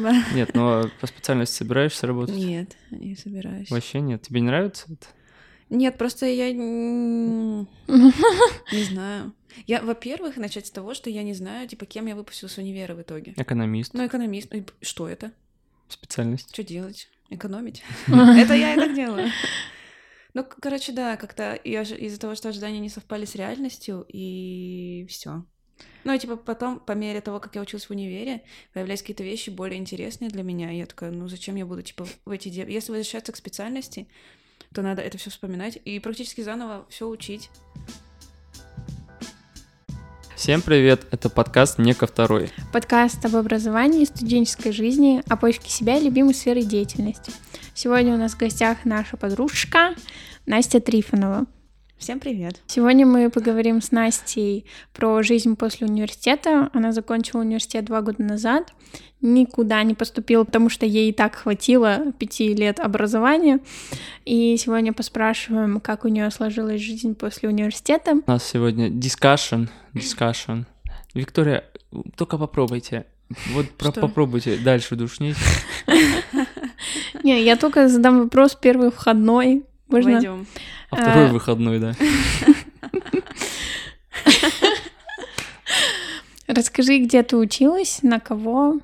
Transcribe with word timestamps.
спасибо. 0.00 0.12
Нет, 0.34 0.54
но 0.54 0.90
по 1.00 1.06
специальности 1.06 1.56
собираешься 1.56 2.06
работать? 2.06 2.34
Нет, 2.34 2.76
не 2.90 3.16
собираюсь. 3.16 3.70
Вообще 3.70 4.00
нет. 4.00 4.22
Тебе 4.22 4.40
не 4.40 4.48
нравится 4.48 4.86
это? 4.88 5.06
Нет, 5.70 5.96
просто 5.96 6.26
я 6.26 6.52
не 6.52 7.66
знаю. 8.90 9.32
Я, 9.66 9.82
во-первых, 9.82 10.36
начать 10.36 10.66
с 10.66 10.70
того, 10.70 10.94
что 10.94 11.10
я 11.10 11.22
не 11.22 11.32
знаю, 11.32 11.68
типа, 11.68 11.86
кем 11.86 12.06
я 12.06 12.16
выпустилась 12.16 12.52
с 12.54 12.58
универа 12.58 12.94
в 12.94 13.02
итоге. 13.02 13.34
Экономист. 13.36 13.94
Ну, 13.94 14.04
экономист. 14.06 14.52
Ну, 14.52 14.64
Что 14.82 15.08
это? 15.08 15.32
Специальность. 15.88 16.52
Что 16.52 16.64
делать? 16.64 17.08
Экономить? 17.30 17.82
Это 18.06 18.54
я 18.54 18.74
и 18.74 18.76
так 18.76 18.94
делаю. 18.94 19.30
Ну, 20.34 20.44
короче, 20.44 20.92
да, 20.92 21.16
как-то 21.16 21.58
я 21.62 21.82
из-за 21.82 22.18
того, 22.18 22.34
что 22.34 22.48
ожидания 22.48 22.80
не 22.80 22.88
совпали 22.88 23.24
с 23.24 23.34
реальностью, 23.36 24.04
и 24.08 25.06
все. 25.08 25.44
Ну, 26.04 26.12
и 26.12 26.18
типа 26.18 26.36
потом, 26.36 26.80
по 26.80 26.92
мере 26.92 27.20
того, 27.20 27.40
как 27.40 27.54
я 27.54 27.62
училась 27.62 27.86
в 27.86 27.90
универе, 27.90 28.42
появлялись 28.74 29.00
какие-то 29.00 29.22
вещи 29.22 29.50
более 29.50 29.78
интересные 29.78 30.30
для 30.30 30.42
меня. 30.42 30.70
И 30.70 30.78
я 30.78 30.86
такая, 30.86 31.10
ну 31.10 31.28
зачем 31.28 31.56
я 31.56 31.64
буду, 31.64 31.82
типа, 31.82 32.06
в 32.24 32.30
эти... 32.30 32.48
де- 32.48 32.66
Если 32.68 32.92
возвращаться 32.92 33.32
к 33.32 33.36
специальности, 33.36 34.06
то 34.74 34.82
надо 34.82 35.02
это 35.02 35.16
все 35.18 35.30
вспоминать 35.30 35.78
и 35.84 35.98
практически 36.00 36.42
заново 36.42 36.84
все 36.90 37.08
учить. 37.08 37.48
Всем 40.36 40.60
привет, 40.60 41.06
это 41.10 41.30
подкаст 41.30 41.78
«Не 41.78 41.94
ко 41.94 42.06
второй». 42.06 42.50
Подкаст 42.72 43.24
об 43.24 43.36
образовании 43.36 44.04
студенческой 44.04 44.72
жизни, 44.72 45.22
о 45.28 45.36
поиске 45.36 45.70
себя 45.70 45.96
и 45.96 46.04
любимой 46.04 46.34
сферы 46.34 46.62
деятельности. 46.62 47.32
Сегодня 47.72 48.12
у 48.12 48.18
нас 48.18 48.34
в 48.34 48.38
гостях 48.38 48.84
наша 48.84 49.16
подружка 49.16 49.94
Настя 50.44 50.80
Трифонова. 50.80 51.46
Всем 52.04 52.20
привет. 52.20 52.60
Сегодня 52.66 53.06
мы 53.06 53.30
поговорим 53.30 53.80
с 53.80 53.90
Настей 53.90 54.66
про 54.92 55.22
жизнь 55.22 55.56
после 55.56 55.86
университета. 55.86 56.68
Она 56.74 56.92
закончила 56.92 57.40
университет 57.40 57.86
два 57.86 58.02
года 58.02 58.22
назад, 58.22 58.74
никуда 59.22 59.82
не 59.84 59.94
поступила, 59.94 60.44
потому 60.44 60.68
что 60.68 60.84
ей 60.84 61.08
и 61.08 61.12
так 61.14 61.34
хватило 61.34 62.12
пяти 62.18 62.52
лет 62.52 62.78
образования. 62.78 63.60
И 64.26 64.54
сегодня 64.58 64.92
поспрашиваем, 64.92 65.80
как 65.80 66.04
у 66.04 66.08
нее 66.08 66.30
сложилась 66.30 66.82
жизнь 66.82 67.14
после 67.14 67.48
университета. 67.48 68.20
У 68.26 68.30
нас 68.30 68.44
сегодня 68.46 68.90
discussion, 68.90 69.70
discussion. 69.94 70.66
Виктория, 71.14 71.64
только 72.18 72.36
попробуйте. 72.36 73.06
Вот 73.54 73.70
про- 73.70 73.92
Что? 73.92 74.02
попробуйте 74.02 74.58
дальше 74.58 74.94
душнить. 74.94 75.36
Не, 77.22 77.42
я 77.42 77.56
только 77.56 77.88
задам 77.88 78.24
вопрос 78.24 78.58
первый 78.60 78.90
входной. 78.90 79.64
Можно? 79.88 80.12
Пойдем. 80.12 80.46
А 80.94 81.02
второй 81.02 81.28
А. 81.28 81.32
выходной, 81.32 81.78
да. 81.78 81.94
Расскажи, 86.46 86.98
где 86.98 87.22
ты 87.22 87.36
училась, 87.36 88.02
на 88.02 88.20
кого 88.20 88.80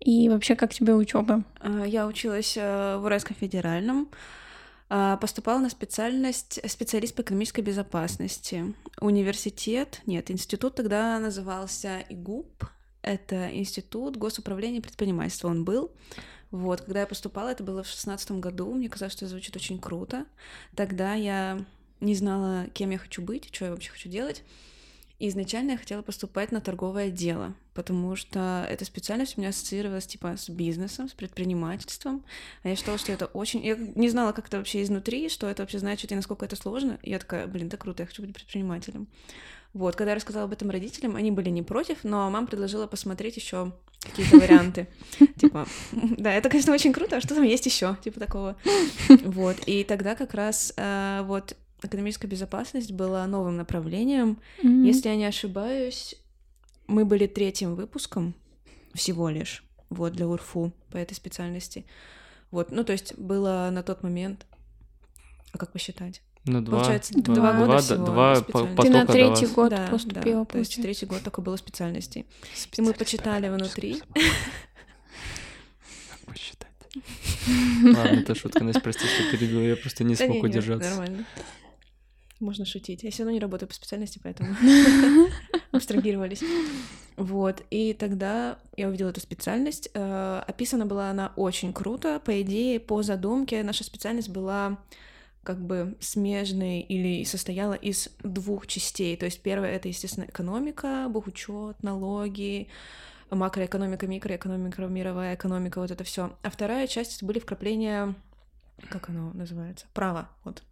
и 0.00 0.28
вообще 0.28 0.54
как 0.54 0.72
тебе 0.72 0.94
учеба? 0.94 1.42
А, 1.60 1.84
Я 1.84 2.06
училась 2.06 2.56
э, 2.56 2.96
в 2.98 3.04
Уральском 3.04 3.36
федеральном, 3.38 4.08
поступала 4.88 5.58
на 5.58 5.68
специальность 5.68 6.60
специалист 6.70 7.12
по 7.12 7.22
экономической 7.22 7.60
безопасности. 7.60 8.72
Университет, 9.00 10.00
нет, 10.06 10.30
институт 10.30 10.76
тогда 10.76 11.18
назывался 11.18 12.04
ИГУП, 12.08 12.66
это 13.02 13.48
Институт 13.52 14.16
госуправления 14.16 14.78
и 14.78 14.82
предпринимательства 14.82 15.48
он 15.48 15.64
был. 15.64 15.90
Вот, 16.50 16.82
когда 16.82 17.00
я 17.00 17.06
поступала, 17.06 17.48
это 17.48 17.64
было 17.64 17.82
в 17.82 17.88
шестнадцатом 17.88 18.40
году, 18.40 18.72
мне 18.72 18.88
казалось, 18.88 19.12
что 19.12 19.24
это 19.24 19.32
звучит 19.32 19.56
очень 19.56 19.78
круто. 19.78 20.26
Тогда 20.74 21.14
я 21.14 21.64
не 22.00 22.14
знала, 22.14 22.66
кем 22.72 22.90
я 22.90 22.98
хочу 22.98 23.22
быть, 23.22 23.52
что 23.52 23.64
я 23.64 23.70
вообще 23.72 23.90
хочу 23.90 24.08
делать. 24.08 24.42
И 25.18 25.28
изначально 25.28 25.72
я 25.72 25.78
хотела 25.78 26.02
поступать 26.02 26.52
на 26.52 26.60
торговое 26.60 27.10
дело, 27.10 27.54
потому 27.72 28.16
что 28.16 28.66
эта 28.68 28.84
специальность 28.84 29.36
у 29.36 29.40
меня 29.40 29.48
ассоциировалась 29.48 30.06
типа 30.06 30.36
с 30.36 30.50
бизнесом, 30.50 31.08
с 31.08 31.12
предпринимательством. 31.12 32.22
А 32.62 32.68
я 32.68 32.76
считала, 32.76 32.98
что 32.98 33.12
это 33.12 33.26
очень... 33.26 33.64
Я 33.64 33.76
не 33.76 34.10
знала, 34.10 34.32
как 34.32 34.48
это 34.48 34.58
вообще 34.58 34.82
изнутри, 34.82 35.30
что 35.30 35.48
это 35.48 35.62
вообще 35.62 35.78
значит 35.78 36.12
и 36.12 36.14
насколько 36.14 36.44
это 36.44 36.54
сложно. 36.56 36.98
И 37.02 37.10
я 37.10 37.18
такая, 37.18 37.46
блин, 37.46 37.68
это 37.68 37.78
круто, 37.78 38.02
я 38.02 38.06
хочу 38.06 38.22
быть 38.22 38.34
предпринимателем. 38.34 39.08
Вот, 39.72 39.96
когда 39.96 40.10
я 40.12 40.16
рассказала 40.16 40.44
об 40.44 40.52
этом 40.52 40.70
родителям, 40.70 41.16
они 41.16 41.30
были 41.30 41.48
не 41.48 41.62
против, 41.62 42.04
но 42.04 42.30
мама 42.30 42.46
предложила 42.46 42.86
посмотреть 42.86 43.36
еще 43.36 43.72
какие-то 44.00 44.36
варианты. 44.40 44.88
Типа, 45.38 45.66
да, 45.92 46.32
это, 46.32 46.50
конечно, 46.50 46.74
очень 46.74 46.92
круто, 46.92 47.16
а 47.16 47.20
что 47.22 47.34
там 47.34 47.44
есть 47.44 47.64
еще, 47.64 47.96
типа 48.04 48.20
такого. 48.20 48.56
Вот, 49.08 49.56
и 49.66 49.82
тогда 49.84 50.14
как 50.14 50.34
раз 50.34 50.74
э, 50.76 51.22
вот 51.24 51.56
экономическая 51.82 52.28
безопасность 52.28 52.92
была 52.92 53.26
новым 53.26 53.56
направлением, 53.56 54.38
Мгм. 54.62 54.84
если 54.84 55.08
я 55.08 55.16
не 55.16 55.26
ошибаюсь, 55.26 56.14
мы 56.86 57.04
были 57.04 57.26
третьим 57.26 57.74
выпуском 57.74 58.34
всего 58.94 59.28
лишь, 59.28 59.64
вот, 59.90 60.12
для 60.12 60.26
УРФУ 60.26 60.72
по 60.90 60.96
этой 60.96 61.14
специальности. 61.14 61.84
Вот, 62.50 62.70
ну, 62.70 62.84
то 62.84 62.92
есть 62.92 63.18
было 63.18 63.68
на 63.72 63.82
тот 63.82 64.02
момент... 64.02 64.46
А 65.52 65.58
как 65.58 65.72
посчитать? 65.72 66.22
Ну, 66.44 66.60
два. 66.60 66.78
Получается, 66.78 67.14
два 67.14 67.34
два 67.34 67.52
года 67.52 67.66
два, 67.66 67.80
всего 67.80 68.06
два 68.06 68.36
специальности. 68.36 68.82
Ты 68.82 68.90
на 68.90 69.06
третий 69.06 69.46
год 69.46 69.70
да, 69.70 69.88
поступила, 69.88 70.44
да, 70.44 70.52
то 70.52 70.58
есть 70.58 70.80
третий 70.80 71.06
год 71.06 71.22
только 71.22 71.40
было 71.40 71.56
специальностей. 71.56 72.26
И 72.76 72.82
мы 72.82 72.92
почитали 72.92 73.48
внутри. 73.48 74.00
Как 76.10 76.20
посчитать? 76.26 76.70
Ладно, 77.82 78.20
это 78.20 78.34
шутка, 78.36 78.62
Настя, 78.62 78.80
прости, 78.80 79.06
что 79.06 79.36
перебил, 79.36 79.60
я 79.60 79.76
просто 79.76 80.04
не 80.04 80.14
смог 80.14 80.42
удержаться. 80.44 80.88
Нормально. 80.90 81.24
Можно 82.38 82.66
шутить. 82.66 83.02
Я 83.02 83.10
все 83.10 83.22
равно 83.22 83.32
не 83.32 83.40
работаю 83.40 83.68
по 83.68 83.74
специальности, 83.74 84.20
поэтому 84.22 84.54
абстрагировались. 85.72 86.42
Вот. 87.16 87.62
И 87.70 87.94
тогда 87.94 88.58
я 88.76 88.88
увидела 88.88 89.08
эту 89.08 89.20
специальность. 89.20 89.88
Э, 89.94 90.42
Описана 90.46 90.84
была 90.86 91.10
она 91.10 91.32
очень 91.36 91.72
круто. 91.72 92.20
По 92.20 92.42
идее, 92.42 92.78
по 92.78 93.02
задумке, 93.02 93.62
наша 93.62 93.84
специальность 93.84 94.28
была 94.28 94.78
как 95.42 95.64
бы 95.64 95.96
смежной 96.00 96.80
или 96.80 97.24
состояла 97.24 97.74
из 97.74 98.10
двух 98.22 98.66
частей. 98.66 99.16
То 99.16 99.26
есть 99.26 99.40
первая— 99.40 99.70
это, 99.76 99.88
естественно, 99.88 100.24
экономика, 100.24 101.06
бухучет, 101.08 101.82
налоги, 101.82 102.68
макроэкономика, 103.30 104.06
микроэкономика, 104.06 104.82
мировая 104.82 105.36
экономика, 105.36 105.80
вот 105.80 105.90
это 105.90 106.04
все. 106.04 106.36
А 106.42 106.50
вторая 106.50 106.86
часть— 106.88 107.22
были 107.24 107.38
вкрапления 107.38 108.14
как 108.88 109.08
оно 109.08 109.32
называется? 109.32 109.86
Право, 109.92 110.28
вот. 110.44 110.62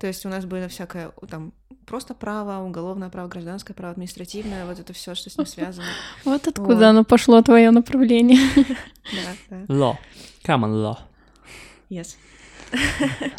То 0.00 0.06
есть 0.06 0.26
у 0.26 0.28
нас 0.28 0.44
было 0.44 0.68
всякое, 0.68 1.12
там, 1.28 1.52
просто 1.86 2.14
право, 2.14 2.64
уголовное 2.64 3.08
право, 3.08 3.28
гражданское 3.28 3.74
право, 3.74 3.92
административное, 3.92 4.66
вот 4.66 4.78
это 4.78 4.92
все, 4.92 5.14
что 5.14 5.30
с 5.30 5.38
ним 5.38 5.46
связано. 5.46 5.86
Вот 6.24 6.46
откуда 6.46 6.74
Вот. 6.74 6.82
оно 6.82 7.04
пошло, 7.04 7.40
твое 7.42 7.70
направление. 7.70 8.38
Да, 9.50 9.56
да. 9.66 9.74
Law. 9.74 9.96
Come 10.44 10.64
on, 10.64 10.72
law. 10.74 10.98
Yes. 11.90 12.16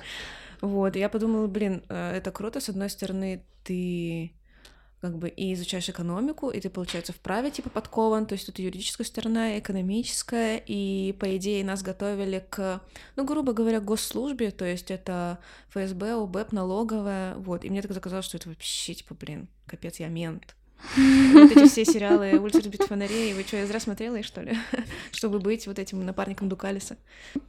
Вот, 0.62 0.96
я 0.96 1.10
подумала, 1.10 1.48
блин, 1.48 1.84
э, 1.90 2.16
это 2.16 2.32
круто, 2.32 2.62
с 2.62 2.70
одной 2.70 2.90
стороны, 2.90 3.44
ты 3.66 4.34
как 5.04 5.18
бы 5.18 5.28
и 5.28 5.54
изучаешь 5.54 5.90
экономику, 5.90 6.50
и 6.50 6.62
ты, 6.62 6.70
получается, 6.70 7.12
в 7.12 7.18
праве 7.18 7.52
типа 7.52 7.70
подкован, 7.70 8.26
то 8.26 8.36
есть 8.36 8.46
тут 8.46 8.58
юридическая 8.58 9.06
сторона, 9.06 9.60
экономическая, 9.60 10.64
и, 10.66 11.14
по 11.20 11.36
идее, 11.36 11.66
нас 11.66 11.84
готовили 11.84 12.42
к, 12.50 12.82
ну, 13.18 13.26
грубо 13.26 13.52
говоря, 13.52 13.82
госслужбе, 13.82 14.52
то 14.52 14.64
есть 14.64 14.92
это 14.92 15.40
ФСБ, 15.72 16.16
УБЭП, 16.16 16.54
налоговая, 16.54 17.36
вот, 17.36 17.66
и 17.66 17.70
мне 17.70 17.82
тогда 17.82 18.00
казалось, 18.00 18.24
что 18.24 18.38
это 18.38 18.48
вообще, 18.48 18.94
типа, 18.94 19.14
блин, 19.14 19.50
капец, 19.66 20.00
я 20.00 20.08
мент. 20.08 20.56
Вот 20.96 21.52
эти 21.52 21.68
все 21.68 21.84
сериалы 21.84 22.40
«Улица 22.40 22.60
разбитых 22.60 22.88
фонарей», 22.88 23.34
вы 23.34 23.44
что, 23.44 23.58
я 23.58 23.68
зря 23.68 23.82
смотрела 23.82 24.16
их, 24.16 24.26
что 24.26 24.42
ли? 24.42 24.58
Чтобы 25.12 25.40
быть 25.40 25.68
вот 25.68 25.80
этим 25.80 26.06
напарником 26.06 26.48
Дукалиса. 26.48 26.96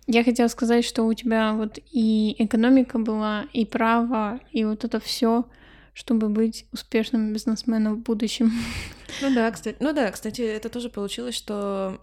Я 0.09 0.25
хотела 0.25 0.49
сказать, 0.49 0.85
что 0.85 1.05
у 1.05 1.15
тебя 1.15 1.53
вот 1.53 1.79
и 1.93 2.35
экономика 2.39 2.99
была, 2.99 3.47
и 3.53 3.65
право, 3.65 4.41
и 4.51 4.65
вот 4.65 4.85
это 4.85 4.99
все, 4.99 5.45
чтобы 5.94 6.28
быть 6.28 6.66
успешным 6.72 7.32
бизнесменом 7.32 7.97
в 7.97 7.99
будущем. 8.00 8.53
Ну 9.22 9.32
да, 9.34 9.50
кстати, 9.50 9.77
ну 9.81 9.93
да, 9.93 10.10
кстати, 10.10 10.43
это 10.43 10.69
тоже 10.69 10.88
получилось, 10.91 11.37
что 11.37 11.99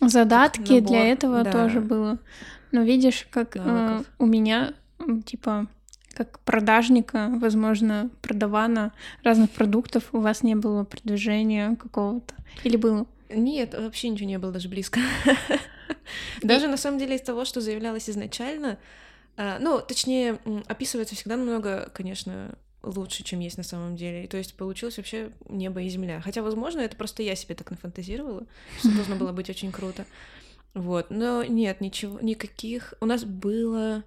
Задатки 0.00 0.72
набор, 0.72 0.88
для 0.88 1.04
этого 1.06 1.44
да. 1.44 1.52
тоже 1.52 1.80
было. 1.80 2.18
Но 2.72 2.82
видишь, 2.82 3.26
как 3.30 3.56
э, 3.56 4.02
у 4.18 4.26
меня, 4.26 4.74
типа, 5.24 5.68
как 6.14 6.40
продажника, 6.40 7.30
возможно, 7.36 8.10
продавана 8.22 8.92
разных 9.22 9.50
продуктов, 9.50 10.04
у 10.12 10.20
вас 10.20 10.42
не 10.42 10.54
было 10.54 10.84
продвижения 10.84 11.76
какого-то. 11.76 12.34
Или 12.64 12.76
было? 12.76 13.06
нет, 13.30 13.74
вообще 13.74 14.08
ничего 14.08 14.28
не 14.28 14.38
было 14.38 14.52
даже 14.52 14.68
близко. 14.68 15.00
Даже 16.42 16.68
на 16.68 16.76
самом 16.76 16.98
деле 16.98 17.16
из 17.16 17.22
того, 17.22 17.44
что 17.44 17.60
заявлялось 17.60 18.08
изначально, 18.08 18.78
ну, 19.36 19.80
точнее, 19.80 20.38
описывается 20.66 21.14
всегда 21.14 21.36
намного, 21.36 21.90
конечно, 21.92 22.56
лучше, 22.82 23.24
чем 23.24 23.40
есть 23.40 23.56
на 23.56 23.62
самом 23.62 23.96
деле. 23.96 24.26
То 24.28 24.36
есть 24.36 24.56
получилось 24.56 24.96
вообще 24.96 25.32
небо 25.48 25.82
и 25.82 25.88
земля. 25.88 26.20
Хотя, 26.20 26.42
возможно, 26.42 26.80
это 26.80 26.96
просто 26.96 27.22
я 27.22 27.34
себе 27.34 27.54
так 27.54 27.70
нафантазировала, 27.70 28.46
что 28.78 28.94
должно 28.94 29.16
было 29.16 29.32
быть 29.32 29.50
очень 29.50 29.72
круто. 29.72 30.06
Вот, 30.74 31.10
но 31.10 31.44
нет, 31.44 31.80
ничего, 31.80 32.18
никаких. 32.20 32.94
У 33.00 33.06
нас 33.06 33.24
было 33.24 34.04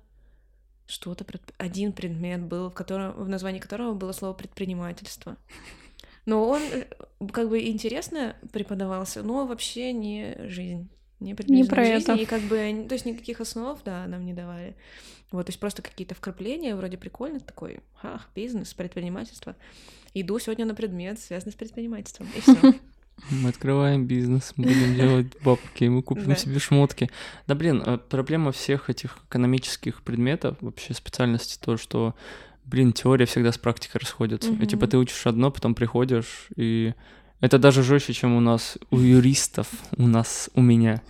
что-то, 0.86 1.26
один 1.58 1.94
предмет 1.94 2.42
был, 2.42 2.70
в 2.70 2.74
котором, 2.74 3.14
в 3.14 3.28
названии 3.30 3.60
которого 3.60 3.94
было 3.94 4.12
слово 4.12 4.34
предпринимательство. 4.34 5.38
Но 6.26 6.48
он 6.48 6.62
э, 6.62 6.86
как 7.32 7.50
бы 7.50 7.66
интересно 7.66 8.36
преподавался, 8.52 9.24
но 9.24 9.48
вообще 9.48 9.94
не 9.94 10.36
жизнь. 10.50 10.90
Не, 11.20 11.36
Не 11.48 11.64
про 11.64 11.84
жизни, 11.84 12.02
это. 12.02 12.14
И 12.14 12.26
как 12.26 12.42
бы, 12.42 12.86
то 12.88 12.94
есть 12.94 13.06
никаких 13.06 13.42
основ, 13.42 13.80
да, 13.84 14.06
нам 14.08 14.26
не 14.26 14.34
давали. 14.34 14.76
Вот, 15.32 15.48
то 15.48 15.50
есть 15.50 15.60
просто 15.60 15.82
какие-то 15.82 16.16
вкрапления, 16.16 16.76
вроде 16.76 16.98
прикольно, 16.98 17.40
такой, 17.40 17.80
ах, 18.02 18.30
бизнес, 18.36 18.74
предпринимательство. 18.74 19.56
Иду 20.14 20.40
сегодня 20.40 20.66
на 20.66 20.74
предмет, 20.76 21.20
связанный 21.20 21.52
с 21.52 21.56
предпринимательством, 21.56 22.28
и 22.36 22.40
все. 22.42 22.56
Мы 23.32 23.50
открываем 23.50 24.06
бизнес, 24.06 24.54
мы 24.58 24.66
будем 24.66 24.96
делать 24.96 25.28
бабки, 25.44 25.86
мы 25.86 26.04
купим 26.04 26.28
Да. 26.28 26.36
себе 26.36 26.60
шмотки. 26.60 27.10
Да 27.48 27.56
блин, 27.56 27.82
а 27.84 27.98
проблема 27.98 28.52
всех 28.52 28.92
этих 28.92 29.18
экономических 29.28 30.04
предметов, 30.04 30.56
вообще 30.62 30.94
специальности, 30.94 31.58
то, 31.60 31.78
что, 31.78 32.14
блин, 32.64 32.94
теория 32.94 33.26
всегда 33.26 33.52
с 33.52 33.58
практикой 33.58 33.98
расходится. 33.98 34.52
И 34.52 34.68
типа 34.68 34.86
ты 34.86 34.98
учишь 35.00 35.26
одно, 35.26 35.50
потом 35.50 35.74
приходишь, 35.74 36.50
и 36.56 36.94
это 37.42 37.60
даже 37.60 37.84
жестче, 37.84 38.14
чем 38.14 38.36
у 38.36 38.40
нас, 38.40 38.78
у 38.92 39.00
юристов, 39.00 39.68
у 39.98 40.08
нас, 40.08 40.50
у 40.56 40.62
меня. 40.62 41.02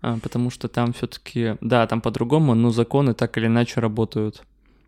А, 0.00 0.18
потому 0.18 0.50
что 0.50 0.68
там 0.68 0.92
все-таки, 0.92 1.56
да, 1.60 1.86
там 1.86 2.00
по-другому, 2.00 2.54
но 2.54 2.70
законы 2.70 3.14
так 3.14 3.36
или 3.38 3.46
иначе 3.46 3.80
работают, 3.80 4.42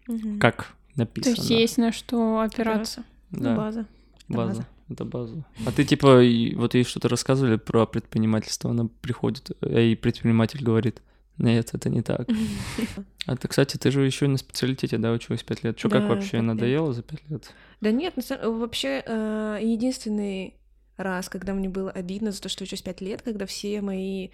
Мгм. 0.09 0.39
как 0.39 0.57
То 0.95 1.01
написано. 1.01 1.35
есть 1.35 1.51
есть 1.51 1.79
на 1.79 1.93
что 1.93 2.41
опираться. 2.41 3.03
Ну, 3.31 3.43
Да. 3.43 3.57
база. 3.57 3.81
Это 4.29 4.37
База. 4.37 4.49
база. 4.49 4.67
Это 4.89 5.05
база. 5.05 5.45
А 5.67 5.73
ты 5.73 5.85
типа, 5.85 6.23
и- 6.23 6.55
вот 6.55 6.75
ей 6.75 6.85
что-то 6.85 7.09
рассказывали 7.09 7.57
про 7.57 7.87
предпринимательство, 7.87 8.71
она 8.71 8.89
приходит, 9.01 9.51
а 9.63 9.79
ей 9.81 9.97
предприниматель 9.97 10.63
говорит, 10.63 11.01
нет, 11.39 11.71
это 11.73 11.89
не 11.89 12.03
так. 12.03 12.29
А 13.27 13.37
ты, 13.37 13.49
кстати, 13.49 13.77
ты 13.77 13.91
же 13.91 14.07
еще 14.07 14.29
на 14.29 14.37
специалитете, 14.39 14.99
да, 14.99 15.11
училась 15.13 15.43
пять 15.43 15.65
лет. 15.65 15.77
Что, 15.79 15.89
как 15.89 16.03
Да, 16.03 16.09
вообще, 16.09 16.23
пять 16.33 16.33
лет. 16.35 16.43
надоело 16.45 16.93
за 16.93 17.03
пять 17.03 17.29
лет? 17.29 17.53
Да 17.81 17.91
нет, 17.91 18.15
вообще 18.45 19.03
э, 19.05 19.59
единственный 19.63 20.55
раз, 20.97 21.29
когда 21.29 21.53
мне 21.55 21.69
было 21.69 21.91
обидно 21.91 22.33
за 22.33 22.41
то, 22.41 22.49
что 22.49 22.65
учусь 22.65 22.83
пять 22.83 23.01
лет, 23.01 23.23
когда 23.23 23.47
все 23.47 23.81
мои 23.81 24.29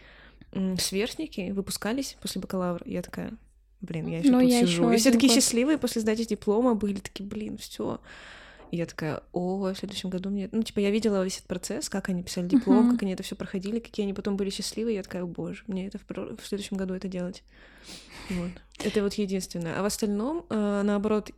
сверстники 0.78 1.50
выпускались 1.52 2.16
после 2.20 2.40
бакалавра, 2.40 2.82
я 2.86 3.02
такая, 3.02 3.32
блин, 3.80 4.06
я 4.08 4.18
еще 4.18 4.30
Ну, 4.30 4.40
тут 4.40 4.50
я 4.50 4.60
сижу. 4.60 4.82
ещё 4.84 4.92
И 4.92 4.96
все 4.98 5.10
такие 5.12 5.28
год. 5.28 5.36
счастливые 5.36 5.78
после 5.78 6.02
сдачи 6.02 6.24
диплома 6.24 6.74
были, 6.74 7.00
такие, 7.00 7.28
блин, 7.28 7.56
все. 7.58 8.00
И 8.70 8.76
я 8.78 8.86
такая, 8.86 9.22
о, 9.32 9.72
в 9.72 9.74
следующем 9.76 10.08
году 10.08 10.30
мне... 10.30 10.48
Ну, 10.50 10.62
типа, 10.62 10.78
я 10.80 10.90
видела 10.90 11.22
весь 11.22 11.36
этот 11.36 11.46
процесс, 11.46 11.88
как 11.90 12.08
они 12.08 12.22
писали 12.22 12.48
диплом, 12.48 12.84
Мгм. 12.86 12.92
как 12.92 13.02
они 13.02 13.12
это 13.12 13.22
все 13.22 13.36
проходили, 13.36 13.80
какие 13.80 14.04
они 14.04 14.14
потом 14.14 14.36
были 14.36 14.48
счастливы. 14.48 14.92
Я 14.92 15.02
такая, 15.02 15.24
боже, 15.26 15.62
мне 15.66 15.86
это 15.88 15.98
в, 15.98 16.04
в 16.08 16.46
следующем 16.46 16.78
году 16.78 16.94
это 16.94 17.06
делать. 17.06 17.42
Вот. 18.30 18.50
Это 18.82 19.02
вот 19.02 19.12
единственное. 19.14 19.78
А 19.78 19.82
в 19.82 19.84
остальном, 19.84 20.46
э, 20.48 20.82
наоборот, 20.84 21.30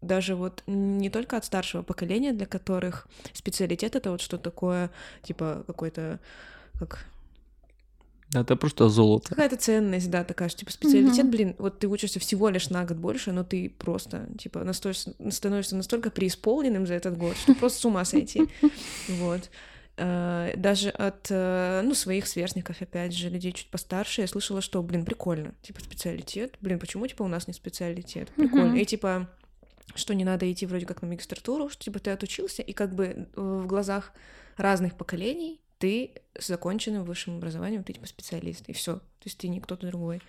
даже 0.00 0.34
вот 0.34 0.62
не 0.66 1.10
только 1.10 1.36
от 1.36 1.44
старшего 1.44 1.82
поколения, 1.82 2.32
для 2.32 2.46
которых 2.46 3.06
специалитет 3.32 3.96
это 3.96 4.10
вот 4.10 4.20
что 4.20 4.38
такое, 4.38 4.90
типа 5.22 5.64
какой-то 5.66 6.20
как 6.78 7.04
Да, 8.30 8.42
это 8.42 8.56
просто 8.56 8.88
золото. 8.90 9.28
какая-то 9.30 9.56
ценность, 9.56 10.10
да, 10.10 10.22
такая, 10.22 10.48
что 10.50 10.58
типа 10.60 10.70
специалитет, 10.72 11.24
Мгм. 11.24 11.30
блин, 11.30 11.56
вот 11.58 11.78
ты 11.78 11.88
учишься 11.88 12.20
всего 12.20 12.48
лишь 12.50 12.68
на 12.70 12.84
год 12.84 12.98
больше, 12.98 13.32
но 13.32 13.42
ты 13.42 13.70
просто 13.70 14.28
типа 14.38 14.60
настоишься- 14.64 15.14
становишься 15.30 15.76
настолько 15.76 16.10
преисполненным 16.10 16.86
за 16.86 16.94
этот 16.94 17.16
год, 17.16 17.36
что 17.36 17.54
просто 17.54 17.80
с 17.80 17.84
ума 17.84 18.04
сойти. 18.04 18.48
Вот. 19.08 19.50
Э, 19.96 20.52
Даже 20.56 20.90
от, 20.90 21.26
э, 21.30 21.80
ну, 21.82 21.92
своих 21.94 22.28
сверстников, 22.28 22.80
опять 22.82 23.12
же, 23.12 23.30
людей 23.30 23.50
чуть 23.52 23.68
постарше, 23.70 24.20
я 24.20 24.28
слышала, 24.28 24.60
что, 24.60 24.80
блин, 24.82 25.04
прикольно, 25.04 25.54
типа, 25.62 25.80
специалитет, 25.80 26.54
блин, 26.60 26.78
почему, 26.78 27.04
типа, 27.08 27.24
у 27.24 27.28
нас 27.28 27.48
не 27.48 27.52
специалитет, 27.54 28.28
прикольно, 28.36 28.76
и, 28.76 28.84
типа, 28.84 29.28
что 29.94 30.14
не 30.14 30.24
надо 30.24 30.50
идти 30.50 30.66
вроде 30.66 30.86
как 30.86 31.02
на 31.02 31.08
магистратуру, 31.08 31.68
что, 31.68 31.84
типа, 31.84 31.98
ты 31.98 32.10
отучился, 32.10 32.62
и 32.62 32.72
как 32.72 32.94
бы 32.94 33.04
э, 33.04 33.26
в 33.34 33.66
глазах 33.66 34.12
разных 34.56 34.96
поколений 34.96 35.60
ты 35.78 36.10
с 36.38 36.48
законченным 36.48 37.04
высшим 37.04 37.36
образованием, 37.36 37.84
ты, 37.84 37.92
типа, 37.92 38.06
специалист, 38.06 38.68
и 38.68 38.72
все, 38.72 38.96
то 38.96 39.24
есть 39.24 39.38
ты 39.38 39.48
не 39.48 39.60
кто-то 39.60 39.86
другой. 39.86 40.20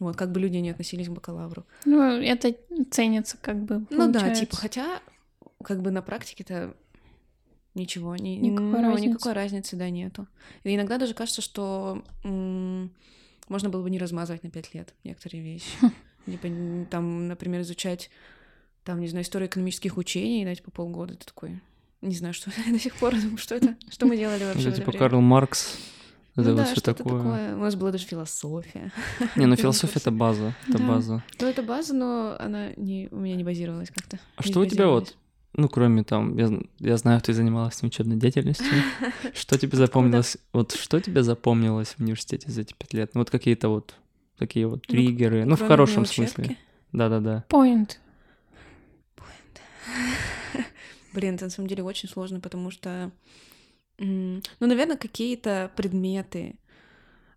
Вот, 0.00 0.16
как 0.16 0.32
бы 0.32 0.40
люди 0.40 0.56
не 0.56 0.70
относились 0.70 1.08
к 1.08 1.12
бакалавру. 1.12 1.66
Ну, 1.84 2.00
это 2.02 2.54
ценится 2.90 3.36
как 3.40 3.62
бы. 3.62 3.84
Ну 3.90 4.06
да, 4.10 4.20
получается. 4.20 4.40
типа, 4.46 4.56
хотя, 4.56 5.00
как 5.62 5.82
бы 5.82 5.90
на 5.90 6.00
практике-то 6.02 6.74
ничего, 7.74 8.16
ни, 8.16 8.30
Никакой 8.30 8.80
ну, 8.80 8.92
разницы. 8.92 9.08
никакой 9.08 9.32
разницы, 9.34 9.76
да, 9.76 9.90
нету. 9.90 10.26
И 10.64 10.74
иногда 10.74 10.98
даже 10.98 11.14
кажется, 11.14 11.42
что 11.42 12.02
м, 12.24 12.90
можно 13.48 13.68
было 13.68 13.82
бы 13.82 13.90
не 13.90 13.98
размазывать 13.98 14.42
на 14.42 14.50
пять 14.50 14.74
лет 14.74 14.94
некоторые 15.04 15.42
вещи. 15.42 15.70
Типа, 16.26 16.48
там, 16.90 17.28
например, 17.28 17.60
изучать, 17.60 18.10
там, 18.84 19.00
не 19.00 19.08
знаю, 19.08 19.24
историю 19.24 19.48
экономических 19.48 19.96
учений, 19.96 20.44
дать 20.44 20.62
по 20.62 20.70
полгода, 20.70 21.14
ты 21.14 21.24
такой, 21.26 21.60
не 22.00 22.14
знаю, 22.14 22.34
что 22.34 22.50
до 22.70 22.78
сих 22.78 22.94
пор, 22.96 23.14
что 23.36 23.54
это, 23.54 23.76
что 23.90 24.06
мы 24.06 24.16
делали 24.16 24.44
вообще 24.44 24.68
это 24.68 24.78
типа? 24.78 24.92
Карл 24.92 25.20
Маркс, 25.20 25.76
это 26.36 26.42
Ну 26.42 26.48
вот 26.50 26.56
да, 26.56 26.64
все 26.64 26.74
что-то 26.76 26.94
такое. 26.94 27.18
такое. 27.22 27.54
У 27.56 27.60
нас 27.60 27.74
была 27.74 27.90
даже 27.90 28.06
философия. 28.06 28.92
Не, 29.36 29.46
ну 29.46 29.56
философия 29.56 29.98
это 29.98 30.10
база, 30.10 30.54
это 30.68 30.78
Да. 30.78 30.88
база. 30.88 31.24
Ну, 31.40 31.46
это 31.46 31.62
база, 31.62 31.94
но 31.94 32.36
она 32.38 32.68
не, 32.76 33.08
у 33.10 33.16
меня 33.16 33.36
не 33.36 33.44
базировалась 33.44 33.90
как-то. 33.90 34.18
А 34.36 34.42
не 34.44 34.50
что 34.50 34.60
у 34.60 34.66
тебя 34.66 34.86
вот, 34.88 35.16
ну, 35.52 35.68
кроме 35.68 36.04
там, 36.04 36.36
я, 36.38 36.48
я 36.78 36.96
знаю, 36.96 37.20
ты 37.20 37.32
занималась 37.34 37.82
учебной 37.82 38.16
деятельностью, 38.16 38.66
что 39.34 39.58
тебе 39.58 39.76
запомнилось, 39.76 40.36
вот 40.52 40.72
что 40.72 41.00
тебе 41.00 41.22
запомнилось 41.24 41.88
в 41.96 42.00
университете 42.00 42.50
за 42.50 42.60
эти 42.62 42.72
пять 42.74 42.94
лет? 42.94 43.10
Ну, 43.14 43.20
вот 43.22 43.30
какие-то 43.30 43.68
вот 43.68 43.94
такие 44.38 44.66
вот 44.68 44.84
Ну, 44.88 44.92
триггеры, 44.92 45.44
ну, 45.44 45.56
в 45.56 45.66
хорошем 45.66 46.06
смысле. 46.06 46.56
Да-да-да. 46.92 47.44
Point. 47.48 47.96
Блин, 51.12 51.34
это 51.34 51.44
на 51.44 51.50
самом 51.50 51.68
деле 51.68 51.82
очень 51.82 52.08
сложно, 52.08 52.40
потому 52.40 52.70
что, 52.70 53.10
ну, 53.98 54.40
наверное, 54.60 54.96
какие-то 54.96 55.70
предметы. 55.76 56.56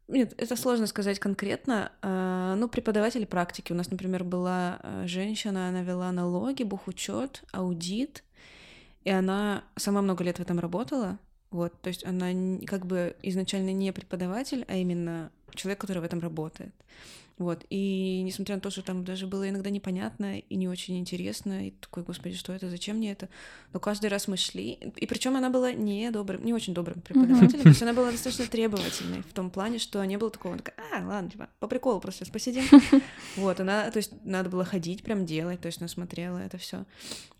Нет, 0.07 0.33
это 0.37 0.55
сложно 0.55 0.85
сказать 0.87 1.19
конкретно. 1.19 1.91
а, 2.01 2.55
Ну, 2.55 2.67
преподаватели 2.67 3.25
практики. 3.25 3.71
У 3.71 3.75
нас, 3.75 3.89
например, 3.89 4.23
была 4.23 4.79
а, 4.81 5.07
женщина, 5.07 5.69
она 5.69 5.81
вела 5.81 6.11
налоги, 6.11 6.63
бухучет, 6.63 7.43
аудит, 7.51 8.23
и 9.05 9.09
она 9.09 9.63
сама 9.75 10.01
много 10.01 10.23
лет 10.23 10.39
в 10.39 10.41
этом 10.41 10.59
работала. 10.59 11.19
Вот, 11.51 11.79
то 11.81 11.89
есть 11.89 12.03
она 12.05 12.31
как 12.65 12.85
бы 12.85 13.15
изначально 13.21 13.73
не 13.73 13.93
преподаватель, 13.93 14.65
а 14.67 14.75
именно 14.75 15.31
человек, 15.53 15.79
который 15.79 15.99
в 15.99 16.03
этом 16.03 16.19
работает. 16.19 16.73
Вот, 17.37 17.65
и 17.69 18.21
несмотря 18.23 18.55
на 18.55 18.61
то, 18.61 18.69
что 18.69 18.83
там 18.83 19.03
даже 19.03 19.25
было 19.25 19.49
иногда 19.49 19.69
непонятно 19.69 20.39
и 20.39 20.55
не 20.55 20.67
очень 20.67 20.99
интересно, 20.99 21.67
и 21.67 21.71
такой, 21.71 22.03
господи, 22.03 22.35
что 22.35 22.53
это, 22.53 22.69
зачем 22.69 22.97
мне 22.97 23.11
это? 23.11 23.27
Но 23.73 23.79
каждый 23.79 24.11
раз 24.11 24.27
мы 24.27 24.37
шли, 24.37 24.73
и 24.95 25.07
причем 25.07 25.35
она 25.35 25.49
была 25.49 25.71
не 25.71 26.11
добрым, 26.11 26.45
не 26.45 26.53
очень 26.53 26.73
добрым 26.73 27.01
преподавателем, 27.01 27.63
то 27.63 27.69
есть 27.69 27.81
она 27.81 27.93
была 27.93 28.11
достаточно 28.11 28.45
требовательной 28.45 29.23
в 29.23 29.33
том 29.33 29.49
плане, 29.49 29.79
что 29.79 30.03
не 30.05 30.17
было 30.17 30.29
такого, 30.29 30.57
такая, 30.57 30.75
а, 30.93 31.07
ладно, 31.07 31.31
типа, 31.31 31.49
по 31.59 31.67
приколу 31.67 31.99
просто 31.99 32.25
посидим. 32.31 32.63
Вот, 33.35 33.59
она, 33.59 33.89
то 33.89 33.97
есть 33.97 34.11
написала 34.23 34.49
было 34.49 34.65
ходить, 34.65 35.03
прям 35.03 35.25
делать, 35.25 35.61
то 35.61 35.67
есть 35.67 35.79
она 35.79 35.87
смотрела 35.87 36.37
это 36.37 36.57
все. 36.57 36.85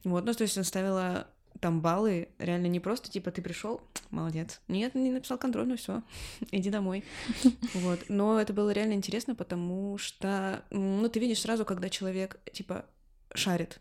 Вот, 0.03 0.25
ну, 0.25 0.33
то 0.33 0.43
есть 0.43 0.57
она 0.57 0.63
ставила 0.63 1.27
там 1.63 1.79
баллы 1.79 2.27
реально 2.39 2.67
не 2.67 2.81
просто 2.81 3.09
типа 3.09 3.31
ты 3.31 3.41
пришел, 3.41 3.79
молодец. 4.11 4.59
Нет, 4.67 4.95
не 4.95 5.11
написал 5.11 5.37
контроль, 5.37 5.65
ну 5.65 5.77
все, 5.77 6.03
иди 6.51 6.69
домой. 6.69 7.05
Вот. 7.73 8.01
Но 8.09 8.39
это 8.39 8.51
было 8.51 8.71
реально 8.71 8.93
интересно, 8.93 9.33
потому 9.33 9.97
что, 9.97 10.63
ну, 10.71 11.07
ты 11.07 11.19
видишь 11.19 11.39
сразу, 11.39 11.63
когда 11.63 11.89
человек, 11.89 12.39
типа, 12.51 12.85
шарит 13.33 13.79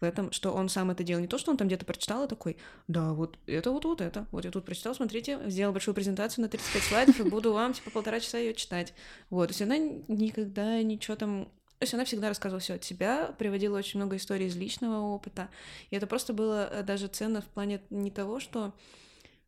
в 0.00 0.04
этом, 0.04 0.30
что 0.30 0.52
он 0.52 0.68
сам 0.68 0.92
это 0.92 1.02
делал. 1.02 1.20
Не 1.20 1.26
то, 1.26 1.38
что 1.38 1.50
он 1.50 1.56
там 1.56 1.66
где-то 1.66 1.84
прочитал 1.84 2.24
и 2.24 2.28
такой, 2.28 2.56
да, 2.86 3.12
вот 3.12 3.36
это 3.46 3.72
вот 3.72 3.84
вот 3.84 4.00
это. 4.00 4.26
Вот 4.30 4.44
я 4.44 4.52
тут 4.52 4.64
прочитал, 4.64 4.94
смотрите, 4.94 5.40
сделал 5.46 5.72
большую 5.72 5.96
презентацию 5.96 6.42
на 6.42 6.48
35 6.48 6.82
слайдов 6.82 7.20
и 7.20 7.28
буду 7.28 7.52
вам, 7.52 7.72
типа, 7.72 7.90
полтора 7.90 8.20
часа 8.20 8.38
ее 8.38 8.54
читать. 8.54 8.94
Вот. 9.28 9.48
То 9.48 9.50
есть 9.50 9.62
она 9.62 9.76
никогда 9.76 10.80
ничего 10.82 11.16
там... 11.16 11.48
То 11.78 11.84
есть 11.84 11.94
она 11.94 12.04
всегда 12.04 12.28
рассказывала 12.28 12.60
все 12.60 12.74
от 12.74 12.84
себя, 12.84 13.34
приводила 13.38 13.78
очень 13.78 14.00
много 14.00 14.16
историй 14.16 14.46
из 14.46 14.56
личного 14.56 15.00
опыта. 15.00 15.48
И 15.90 15.96
это 15.96 16.06
просто 16.06 16.32
было 16.32 16.68
э, 16.70 16.82
даже 16.82 17.06
ценно 17.06 17.40
в 17.40 17.46
плане 17.46 17.80
не 17.90 18.10
того, 18.10 18.40
что 18.40 18.74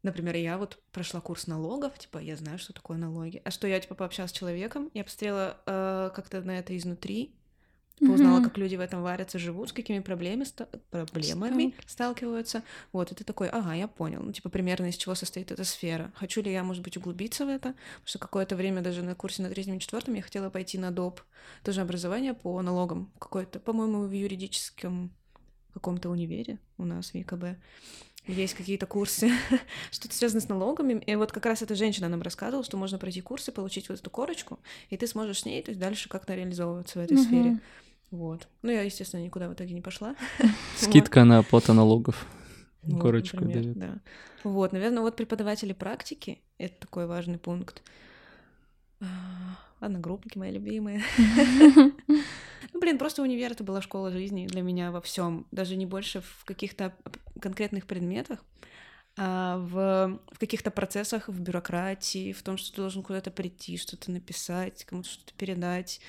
Например, 0.03 0.35
я 0.37 0.57
вот 0.57 0.79
прошла 0.93 1.21
курс 1.21 1.47
налогов, 1.47 1.99
типа, 1.99 2.19
я 2.19 2.35
знаю, 2.35 2.59
что 2.59 2.73
такое 2.73 2.97
налоги. 2.97 3.43
А 3.45 3.51
что 3.51 3.67
я, 3.67 3.79
типа, 3.79 3.95
пообщалась 3.95 4.31
с 4.31 4.35
человеком, 4.35 4.91
я 4.95 5.05
посмотрела 5.05 5.59
э, 5.67 6.11
как-то 6.15 6.41
на 6.41 6.59
это 6.59 6.75
изнутри, 6.75 7.35
узнала, 8.01 8.37
Мгм. 8.37 8.45
как 8.45 8.59
люди 8.59 8.77
в 8.77 8.81
этом 8.81 9.03
варятся, 9.03 9.39
живут, 9.39 9.69
с 9.69 9.73
какими 9.73 9.99
проблемами, 10.01 10.45
ста- 10.45 10.69
проблемами 10.91 11.75
сталкиваются. 11.87 12.63
Вот, 12.93 13.13
и 13.13 13.15
ты 13.15 13.25
такой, 13.25 13.49
ага, 13.49 13.75
я 13.75 13.89
понял. 13.89 14.23
Ну, 14.23 14.33
типа, 14.33 14.49
примерно 14.49 14.87
из 14.87 14.97
чего 14.97 15.15
состоит 15.15 15.51
эта 15.53 15.65
сфера. 15.65 16.11
Хочу 16.17 16.41
ли 16.43 16.51
я, 16.53 16.65
может 16.65 16.83
быть, 16.83 16.97
углубиться 16.97 17.45
в 17.45 17.49
это? 17.49 17.69
Потому 17.71 18.07
что 18.07 18.19
какое-то 18.19 18.57
время 18.57 18.81
даже 18.83 19.03
на 19.03 19.15
курсе 19.15 19.43
на 19.43 19.51
третьем 19.51 19.77
и 19.77 19.81
четвертом 19.81 20.15
я 20.15 20.23
хотела 20.23 20.49
пойти 20.51 20.79
на 20.79 20.91
доп. 20.91 21.21
Тоже 21.65 21.81
образование 21.83 22.35
по 22.35 22.61
налогам. 22.63 23.13
Какое-то, 23.19 23.61
по-моему, 23.61 24.07
в 24.07 24.13
юридическом 24.13 25.11
каком-то 25.75 26.11
универе 26.11 26.59
у 26.79 26.85
нас 26.85 27.11
в 27.11 27.15
ЕКБ. 27.15 27.45
Есть 28.27 28.55
какие-то 28.55 28.87
курсы, 28.87 29.31
что-то 29.91 30.15
связано 30.15 30.41
с 30.41 30.49
налогами. 30.49 31.03
И 31.07 31.15
вот 31.17 31.33
как 31.33 31.47
раз 31.47 31.63
эта 31.63 31.75
женщина 31.75 32.09
нам 32.09 32.23
рассказывала, 32.23 32.63
что 32.65 32.77
можно 32.77 32.99
пройти 32.99 33.21
курсы, 33.23 33.51
получить 33.51 33.89
вот 33.89 33.99
эту 33.99 34.11
корочку, 34.11 34.59
и 34.91 34.97
ты 34.97 35.07
сможешь 35.07 35.41
с 35.41 35.45
ней 35.47 35.63
то 35.63 35.71
есть 35.71 35.81
дальше 35.81 36.09
как-то 36.09 36.35
реализовываться 36.35 36.99
в 36.99 37.03
этой 37.03 37.17
Мгм. 37.17 37.25
сфере. 37.25 37.61
Вот. 38.11 38.49
Ну, 38.63 38.71
я, 38.71 38.83
естественно, 38.83 39.23
никуда 39.23 39.49
в 39.49 39.55
итоге 39.55 39.73
не 39.73 39.81
пошла. 39.81 40.17
Скидка 40.77 41.25
на 41.25 41.39
оплату 41.39 41.73
налогов. 41.73 42.27
Вот, 42.83 43.01
Корочку 43.01 43.37
например, 43.37 43.63
дают. 43.63 43.79
Да. 43.79 43.99
Вот, 44.43 44.73
наверное, 44.73 45.03
вот 45.03 45.17
преподаватели 45.17 45.73
практики— 45.73 46.41
это 46.59 46.81
такой 46.81 47.07
важный 47.07 47.39
пункт. 47.39 47.83
А, 49.01 49.07
Одногруппники 49.81 50.39
мои 50.39 50.53
любимые. 50.53 51.03
Ну, 52.73 52.79
блин, 52.79 52.99
просто 52.99 53.23
универ 53.23 53.53
это 53.53 53.65
была 53.65 53.83
школа 53.83 54.13
жизни 54.13 54.47
для 54.47 54.63
меня 54.63 54.93
во 54.93 55.01
всем, 55.01 55.47
даже 55.51 55.77
не 55.77 55.87
больше 55.87 56.21
в 56.21 56.45
каких-то 56.45 56.95
конкретных 57.41 57.87
предметах, 57.87 58.45
а 59.17 59.57
в, 59.59 60.21
в 60.33 60.39
каких-то 60.39 60.71
процессах, 60.71 61.29
в 61.29 61.41
бюрократии, 61.41 62.33
в 62.33 62.43
том, 62.43 62.57
что 62.57 62.71
ты 62.71 62.77
должен 62.77 63.03
куда-то 63.03 63.31
прийти, 63.31 63.77
что-то 63.77 64.13
написать, 64.13 64.85
кому-то 64.85 65.09
что-то 65.09 65.33
передать. 65.35 66.01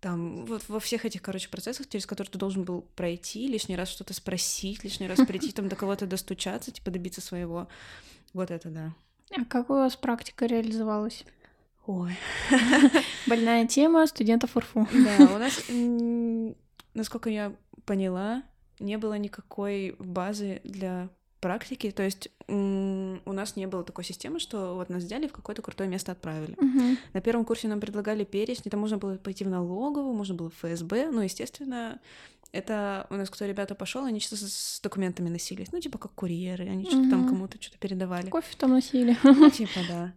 Там, 0.00 0.46
вот 0.46 0.66
во 0.68 0.80
всех 0.80 1.04
этих, 1.04 1.20
короче, 1.20 1.50
процессах, 1.50 1.88
через 1.88 2.06
которые 2.06 2.30
ты 2.30 2.38
должен 2.38 2.64
был 2.64 2.82
пройти, 2.96 3.46
лишний 3.46 3.76
раз 3.76 3.90
что-то 3.90 4.14
спросить, 4.14 4.82
лишний 4.82 5.06
раз 5.06 5.18
прийти, 5.26 5.52
там 5.52 5.68
до 5.68 5.76
кого-то 5.76 6.06
достучаться, 6.06 6.70
типа 6.70 6.90
добиться 6.90 7.20
своего. 7.20 7.68
Вот 8.32 8.50
это 8.50 8.70
да. 8.70 8.94
А 9.36 9.44
как 9.44 9.68
у 9.68 9.74
вас 9.74 9.96
практика 9.96 10.46
реализовалась? 10.46 11.24
Ой. 11.86 12.16
Больная 13.26 13.66
тема 13.66 14.06
студентов 14.06 14.56
УРФУ. 14.56 14.88
Да, 14.92 15.34
у 15.34 15.38
нас, 15.38 15.62
насколько 16.94 17.28
я 17.28 17.54
поняла, 17.84 18.42
не 18.78 18.96
было 18.96 19.18
никакой 19.18 19.96
базы 19.98 20.60
для 20.64 21.10
практики, 21.40 21.90
то 21.90 22.02
есть 22.02 22.30
у 22.48 23.32
нас 23.32 23.56
не 23.56 23.66
было 23.66 23.82
такой 23.82 24.04
системы, 24.04 24.40
что 24.40 24.74
вот 24.74 24.90
нас 24.90 25.02
взяли 25.02 25.26
в 25.26 25.32
какое-то 25.32 25.62
крутое 25.62 25.88
место 25.88 26.12
отправили. 26.12 26.54
Мгм. 26.58 26.98
На 27.12 27.20
первом 27.20 27.44
курсе 27.44 27.68
нам 27.68 27.80
предлагали 27.80 28.24
перечни, 28.24 28.70
там 28.70 28.80
можно 28.80 28.98
было 28.98 29.16
пойти 29.16 29.44
в 29.44 29.48
налоговую, 29.48 30.14
можно 30.14 30.34
было 30.34 30.50
в 30.50 30.54
ФСБ, 30.54 31.10
но, 31.10 31.22
естественно, 31.22 31.98
это 32.52 33.06
у 33.10 33.14
нас 33.14 33.30
кто 33.30 33.46
ребята 33.46 33.74
пошел, 33.74 34.04
они 34.04 34.20
что-то 34.20 34.46
с 34.48 34.80
документами 34.82 35.28
носились, 35.28 35.72
ну, 35.72 35.80
типа 35.80 35.98
как 35.98 36.12
курьеры, 36.12 36.68
они 36.68 36.84
что-то 36.84 37.10
там 37.10 37.28
кому-то 37.28 37.60
что-то 37.60 37.78
передавали. 37.78 38.28
Кофе 38.28 38.56
там 38.58 38.70
носили. 38.70 39.16
Ну, 39.22 39.50
типа, 39.50 39.80
да. 39.88 40.12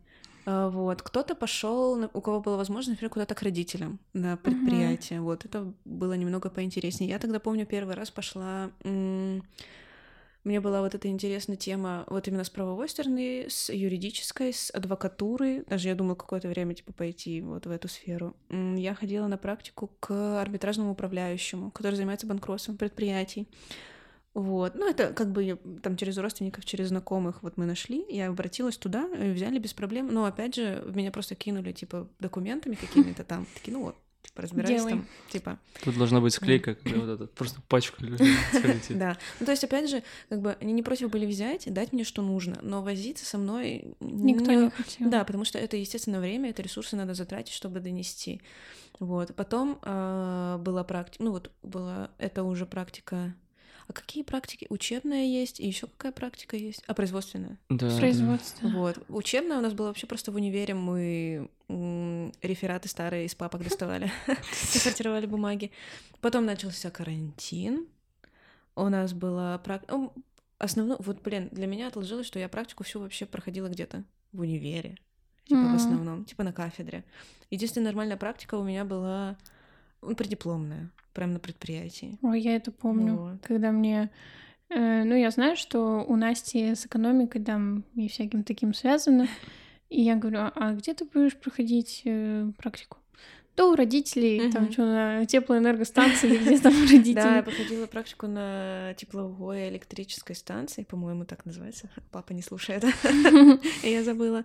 А, 0.45 0.69
Вот. 0.69 1.01
Кто-то 1.01 1.35
пошел, 1.35 2.09
у 2.13 2.21
кого 2.21 2.41
была 2.41 2.57
возможность, 2.57 2.95
например, 2.97 3.11
куда-то 3.11 3.35
к 3.35 3.41
родителям 3.41 3.99
на 4.13 4.37
предприятие. 4.37 5.21
Вот. 5.21 5.45
Это 5.45 5.73
было 5.85 6.13
немного 6.13 6.49
поинтереснее. 6.49 7.11
Я 7.11 7.19
тогда 7.19 7.39
помню, 7.39 7.65
первый 7.65 7.95
раз 7.95 8.11
пошла... 8.11 8.71
Мне 10.43 10.59
была 10.59 10.81
вот 10.81 10.93
эта 10.93 11.07
интересная 11.07 11.55
тема 11.55 12.05
вот 12.09 12.27
именно 12.27 12.43
с 12.43 12.49
правовой 12.49 12.89
стороны, 12.89 13.45
с 13.47 13.71
юридической, 13.71 14.51
с 14.51 14.71
адвокатуры. 14.71 15.63
Даже 15.69 15.87
я 15.87 15.95
думала 15.95 16.15
какое-то 16.15 16.49
время, 16.49 16.73
типа, 16.73 16.91
пойти 16.91 17.41
вот 17.41 17.65
в 17.65 17.71
эту 17.71 17.87
сферу. 17.87 18.35
Я 18.49 18.93
ходила 18.93 19.27
на 19.27 19.37
практику 19.37 19.91
к 20.01 20.41
арбитражному 20.41 20.91
управляющему, 20.91 21.71
который 21.71 21.95
занимается 21.95 22.27
банкротством 22.27 22.77
предприятий. 22.77 23.47
Вот. 24.33 24.75
Ну, 24.75 24.89
это 24.89 25.13
как 25.13 25.31
бы 25.31 25.59
там 25.81 25.95
через 25.95 26.17
родственников, 26.17 26.65
через 26.65 26.87
знакомых 26.87 27.43
вот 27.43 27.55
мы 27.55 27.65
нашли. 27.65 28.05
Я 28.09 28.27
обратилась 28.27 28.77
туда, 28.77 29.07
взяли 29.07 29.59
без 29.59 29.73
проблем. 29.73 30.07
Но 30.07 30.25
опять 30.25 30.55
же, 30.55 30.83
меня 30.93 31.11
просто 31.11 31.35
кинули, 31.35 31.71
типа, 31.71 32.09
документами 32.19 32.75
какими-то 32.75 33.23
там. 33.23 33.45
Такие, 33.53 33.77
ну 33.77 33.83
вот, 33.83 33.95
типа, 34.23 34.41
разбирайся 34.41 34.75
Делай. 34.75 34.89
там. 34.91 35.07
Типа, 35.29 35.59
Тут 35.83 35.97
должна 35.97 36.19
быть 36.21 36.33
склейка, 36.33 36.75
когда 36.75 36.99
вот 36.99 37.09
этот 37.09 37.33
просто 37.33 37.61
пачку 37.67 37.97
да. 38.89 39.17
Ну, 39.39 39.45
то 39.45 39.51
есть, 39.51 39.63
опять 39.63 39.89
же, 39.89 40.03
как 40.29 40.41
бы 40.41 40.57
они 40.59 40.73
не 40.73 40.83
против 40.83 41.09
были 41.09 41.25
взять 41.25 41.67
и 41.67 41.69
дать 41.69 41.93
мне, 41.93 42.03
что 42.03 42.21
нужно. 42.21 42.57
Но 42.61 42.81
возиться 42.81 43.25
со 43.25 43.37
мной... 43.37 43.95
Никто 43.99 44.51
не- 44.51 44.65
не 44.65 44.69
хотел. 44.71 45.09
Да, 45.09 45.23
потому 45.23 45.45
что 45.45 45.59
это, 45.59 45.77
естественно, 45.77 46.19
время, 46.19 46.49
это 46.49 46.61
ресурсы 46.61 46.95
надо 46.95 47.13
затратить, 47.13 47.53
чтобы 47.53 47.79
донести. 47.79 48.41
Вот. 48.99 49.35
Потом 49.35 49.79
а, 49.81 50.57
была 50.59 50.83
практика, 50.83 51.23
ну 51.23 51.31
вот 51.31 51.51
была, 51.61 52.09
это 52.17 52.43
уже 52.43 52.65
практика. 52.65 53.33
А 53.87 53.93
какие 53.93 54.23
практики? 54.23 54.65
Учебная 54.69 55.25
есть, 55.25 55.59
и 55.59 55.67
еще 55.67 55.87
какая 55.87 56.11
практика 56.11 56.55
есть? 56.55 56.83
А 56.87 56.93
производственная. 56.93 57.57
Да, 57.69 57.89
да. 57.89 57.97
Производство. 57.97 58.67
Вот. 58.69 58.97
Учебная 59.09 59.57
у 59.57 59.61
нас 59.61 59.73
была 59.73 59.89
вообще 59.89 60.07
просто 60.07 60.31
в 60.31 60.35
универе. 60.35 60.73
Мы 60.73 61.49
рефераты 62.41 62.87
старые 62.87 63.25
из 63.25 63.35
папок 63.35 63.63
доставали, 63.63 64.11
и 64.27 64.77
сортировали 64.77 65.25
бумаги. 65.25 65.71
Потом 66.21 66.45
начался 66.45 66.91
карантин. 66.91 67.87
У 68.75 68.87
нас 68.89 69.13
была 69.13 69.57
практика... 69.59 70.09
Основную... 70.59 70.97
Вот, 71.01 71.21
блин, 71.21 71.49
для 71.51 71.67
меня 71.67 71.87
отложилось, 71.87 72.25
что 72.25 72.39
я 72.39 72.47
практику 72.47 72.83
всю 72.83 72.99
вообще 73.01 73.25
проходила 73.25 73.67
где-то 73.67 74.03
в 74.31 74.41
универе. 74.41 74.97
Типа 75.45 75.59
в 75.59 75.63
Мгм. 75.65 75.75
основном, 75.75 76.25
типа 76.25 76.43
на 76.43 76.53
кафедре. 76.53 77.03
Единственная 77.49 77.87
нормальная 77.87 78.15
практика 78.15 78.55
у 78.55 78.63
меня 78.63 78.85
была 78.85 79.37
ну, 80.01 80.15
преддипломная, 80.15 80.89
прям 81.13 81.33
на 81.33 81.39
предприятии. 81.39 82.17
Ой, 82.21 82.41
я 82.41 82.55
это 82.55 82.71
помню, 82.71 83.15
Вот. 83.15 83.41
когда 83.43 83.71
мне... 83.71 84.09
э, 84.69 85.03
ну, 85.03 85.15
я 85.15 85.29
знаю, 85.31 85.55
что 85.55 86.03
у 86.07 86.15
Насти 86.15 86.73
с 86.75 86.85
экономикой 86.85 87.43
там 87.43 87.83
и 87.95 88.07
всяким 88.07 88.43
таким 88.43 88.73
связано. 88.73 89.27
И 89.89 90.01
я 90.01 90.15
говорю, 90.15 90.39
а- 90.39 90.51
а 90.55 90.73
где 90.73 90.93
ты 90.93 91.05
будешь 91.05 91.35
проходить 91.37 92.01
э, 92.05 92.51
практику? 92.57 92.97
Да 93.55 93.67
у 93.67 93.75
родителей, 93.75 94.51
там 94.51 94.63
Мгм. 94.63 94.71
что, 94.71 94.81
на 94.85 95.25
теплоэнергостанции, 95.27 96.37
где 96.37 96.57
там 96.59 96.73
родители. 96.81 97.13
Да, 97.13 97.35
я 97.37 97.43
проходила 97.43 97.85
практику 97.85 98.25
на 98.25 98.95
тепловой 98.97 99.69
электрической 99.69 100.35
станции, 100.35 100.83
по-моему, 100.83 101.25
так 101.25 101.45
называется. 101.45 101.89
Папа 102.11 102.33
не 102.33 102.41
слушает. 102.41 102.83
Я 103.83 104.03
забыла. 104.03 104.43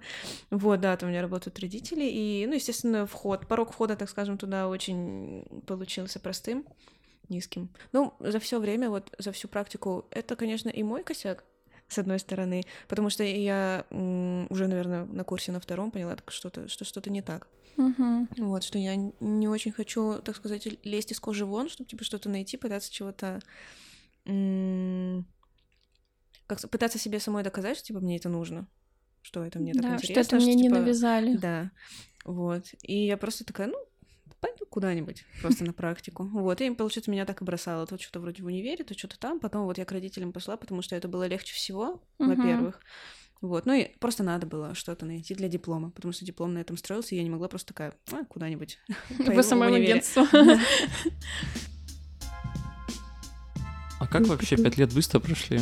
Вот, 0.51 0.81
да, 0.81 0.97
там 0.97 1.09
у 1.09 1.13
меня 1.13 1.23
работают 1.23 1.59
родители. 1.59 2.05
И, 2.05 2.45
ну, 2.47 2.55
естественно, 2.55 3.07
вход, 3.07 3.47
порог 3.49 3.73
входа, 3.73 3.97
так 3.97 4.11
скажем, 4.11 4.37
туда 4.37 4.69
очень 4.69 5.45
получился 5.67 6.21
простым, 6.21 6.67
низким. 7.31 7.71
Ну, 7.93 8.15
за 8.21 8.39
все 8.41 8.59
время, 8.59 8.91
вот 8.91 9.15
за 9.19 9.33
всю 9.33 9.49
практику, 9.49 10.05
это, 10.11 10.37
конечно, 10.37 10.69
и 10.69 10.83
мой 10.83 11.03
косяк, 11.03 11.45
с 11.89 11.99
одной 11.99 12.19
стороны, 12.19 12.65
потому 12.87 13.11
что 13.11 13.25
я 13.25 13.85
уже, 13.91 14.69
наверное, 14.69 15.05
на 15.07 15.25
курсе 15.25 15.53
на 15.53 15.61
втором 15.61 15.91
поняла, 15.91 16.17
что-то, 16.29 16.69
что 16.69 16.85
что-то 16.85 17.11
не 17.11 17.23
так. 17.23 17.49
Мгм. 17.77 18.29
Вот, 18.39 18.65
что 18.65 18.79
я 18.79 18.97
не 18.97 19.49
очень 19.49 19.73
хочу, 19.73 20.21
так 20.23 20.37
сказать, 20.37 20.67
лезть 20.85 21.13
из 21.13 21.21
кожи 21.21 21.45
вон, 21.45 21.69
чтобы, 21.69 21.89
типа, 21.89 22.05
что-то 22.05 22.29
найти, 22.29 22.57
пытаться 22.57 22.93
чего-то... 22.93 23.41
Как 26.47 26.61
пытаться 26.71 26.99
себе 26.99 27.21
самой 27.21 27.43
доказать, 27.45 27.77
что, 27.79 27.87
типа, 27.87 28.01
мне 28.01 28.17
это 28.17 28.29
нужно, 28.29 28.67
что 29.23 29.45
это 29.45 29.59
мне 29.59 29.73
так 29.73 29.83
Да, 29.83 29.95
интересно. 29.95 30.25
что 30.25 30.37
это 30.37 30.45
мне 30.45 30.55
не 30.55 30.65
типа, 30.65 30.77
навязали. 30.77 31.37
Да, 31.37 31.71
вот. 32.25 32.65
И 32.83 33.07
я 33.07 33.17
просто 33.17 33.45
такая, 33.45 33.69
ну, 33.69 33.79
пойду 34.41 34.67
куда-нибудь 34.67 35.25
просто 35.41 35.65
на 35.65 35.73
практику. 35.73 36.25
Вот, 36.25 36.61
и, 36.61 36.71
получается, 36.71 37.11
меня 37.11 37.25
так 37.25 37.43
и 37.43 37.45
бросало. 37.45 37.87
То 37.87 37.99
что-то 37.99 38.21
вроде 38.21 38.43
в 38.43 38.47
универе, 38.47 38.85
то 38.85 38.97
что-то 38.97 39.19
там. 39.19 39.41
Потом 39.41 39.65
вот 39.65 39.79
я 39.79 39.85
к 39.85 39.93
родителям 39.93 40.33
пошла, 40.33 40.57
потому 40.57 40.83
что 40.83 40.97
это 40.97 41.09
было 41.09 41.27
легче 41.27 41.55
всего, 41.55 42.03
во-первых. 42.19 42.81
Вот, 43.41 43.67
ну 43.67 43.73
и 43.73 43.85
просто 44.01 44.25
надо 44.25 44.49
было 44.49 44.75
что-то 44.75 45.07
найти 45.07 45.33
для 45.33 45.49
диплома, 45.49 45.91
потому 45.91 46.13
что 46.13 46.25
диплом 46.25 46.55
на 46.55 46.59
этом 46.59 46.77
строился, 46.77 47.15
и 47.15 47.19
я 47.19 47.23
не 47.23 47.31
могла 47.31 47.47
просто 47.47 47.69
такая, 47.69 47.95
а, 48.11 48.25
куда-нибудь. 48.25 48.81
SMM 49.09 49.61
универе». 49.61 49.85
агентство. 49.85 50.27
А 54.01 54.07
как 54.07 54.29
вообще 54.29 54.57
пять 54.57 54.77
лет 54.77 54.95
быстро 54.95 55.19
прошли? 55.19 55.59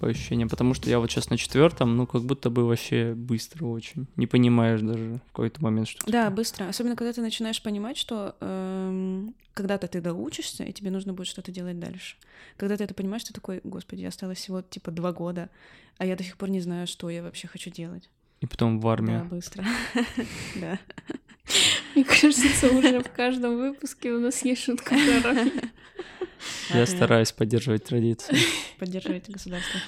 По 0.00 0.06
ощущениям, 0.08 0.48
потому 0.48 0.74
что 0.74 0.88
я 0.88 1.00
вот 1.00 1.10
сейчас 1.10 1.28
на 1.28 1.36
четвертом, 1.36 1.96
ну 1.96 2.06
как 2.06 2.22
будто 2.22 2.50
бы 2.50 2.64
вообще 2.66 3.14
быстро 3.14 3.66
очень. 3.66 4.06
Не 4.16 4.26
понимаешь 4.28 4.80
даже 4.80 5.20
в 5.26 5.32
какой-то 5.32 5.60
момент, 5.62 5.88
что 5.88 6.04
Да, 6.06 6.24
такое. 6.24 6.36
быстро. 6.36 6.68
Особенно, 6.68 6.94
когда 6.94 7.12
ты 7.12 7.20
начинаешь 7.20 7.60
понимать, 7.60 7.96
что 7.96 8.36
эм, 8.40 9.34
когда-то 9.54 9.88
ты 9.88 10.00
доучишься, 10.00 10.62
и 10.62 10.72
тебе 10.72 10.90
нужно 10.92 11.12
будет 11.14 11.26
что-то 11.26 11.50
делать 11.50 11.80
дальше. 11.80 12.16
Когда 12.56 12.76
ты 12.76 12.84
это 12.84 12.94
понимаешь, 12.94 13.24
ты 13.24 13.32
такой, 13.34 13.60
господи, 13.64 14.04
осталось 14.04 14.38
всего 14.38 14.62
типа 14.62 14.92
два 14.92 15.12
года, 15.12 15.50
а 15.96 16.06
я 16.06 16.14
до 16.14 16.22
сих 16.22 16.36
пор 16.36 16.48
не 16.50 16.60
знаю, 16.60 16.86
что 16.86 17.10
я 17.10 17.22
вообще 17.24 17.48
хочу 17.48 17.70
делать. 17.70 18.08
И 18.40 18.46
потом 18.46 18.78
в 18.78 18.82
Да, 18.82 18.88
армию. 18.92 19.24
быстро. 19.24 19.64
Да. 20.60 20.78
Мне 21.94 22.04
кажется, 22.04 22.68
уже 22.70 23.00
в 23.02 23.10
каждом 23.10 23.56
выпуске 23.56 24.12
у 24.12 24.20
нас 24.20 24.44
есть 24.44 24.62
шутка 24.62 24.94
про 25.22 25.30
армию. 25.30 25.70
Я 26.74 26.86
стараюсь 26.86 27.32
поддерживать 27.32 27.84
традиции. 27.84 28.36
Поддерживать 28.78 29.28
государство. 29.28 29.80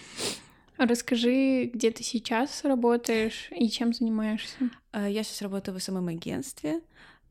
Расскажи, 0.77 1.71
где 1.73 1.91
ты 1.91 2.03
сейчас 2.03 2.65
работаешь 2.65 3.51
и 3.55 3.69
чем 3.69 3.93
занимаешься? 3.93 4.71
А, 4.93 5.09
Я 5.09 5.23
сейчас 5.23 5.43
работаю 5.43 5.79
в 5.79 5.83
СММ-агентстве 5.83 6.81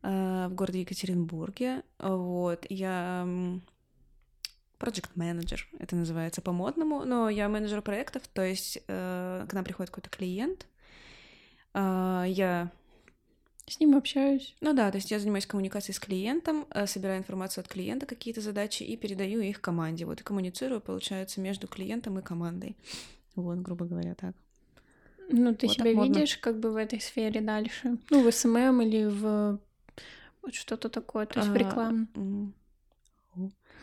а, 0.02 0.50
в 0.50 0.54
городе 0.54 0.82
Екатеринбурге. 0.82 1.84
Вот. 1.98 2.66
Я 2.70 3.28
project 4.78 5.16
manager 5.16 5.68
это 5.78 5.96
называется 5.96 6.42
по-модному, 6.42 7.04
но 7.04 7.30
я 7.30 7.50
менеджер 7.50 7.82
проектов, 7.82 8.24
то 8.34 8.42
есть 8.42 8.80
э, 8.88 9.46
к 9.48 9.54
нам 9.54 9.64
приходит 9.66 9.90
какой-то 9.90 10.10
клиент, 10.10 10.68
а, 11.74 12.24
я 12.26 12.72
С 13.70 13.80
ним 13.80 13.96
общаюсь. 13.96 14.56
Ну 14.62 14.74
да, 14.74 14.90
то 14.92 14.98
есть 14.98 15.12
я 15.12 15.20
занимаюсь 15.20 15.46
коммуникацией 15.46 15.96
с 15.96 16.00
клиентом, 16.00 16.66
э, 16.72 16.88
собираю 16.88 17.20
информацию 17.20 17.62
от 17.62 17.68
клиента, 17.68 18.06
какие-то 18.06 18.42
задачи, 18.42 18.84
и 18.84 18.98
передаю 18.98 19.42
их 19.42 19.62
команде. 19.62 20.06
Вот, 20.06 20.22
и 20.22 20.24
коммуницирую, 20.24 20.82
получается, 20.82 21.40
между 21.40 21.68
клиентом 21.68 22.18
и 22.18 22.22
командой. 22.22 22.76
Вот, 23.36 23.60
грубо 23.60 23.86
говоря, 23.86 24.16
так. 24.16 24.36
Ну, 25.30 25.54
ты 25.54 25.68
Вот 25.68 25.76
себя 25.76 25.94
видишь 25.94 26.38
как 26.38 26.60
бы 26.60 26.72
в 26.72 26.76
этой 26.76 27.00
сфере 27.00 27.42
дальше? 27.42 27.98
Ну, 28.10 28.24
в 28.24 28.32
SMM 28.32 28.82
или 28.82 29.06
в 29.06 29.60
вот 30.42 30.56
что-то 30.56 30.90
такое, 30.90 31.26
то 31.26 31.40
есть 31.40 31.50
в 31.50 31.56
А, 31.56 31.60
рекламу. 31.60 32.08
М. 32.16 32.54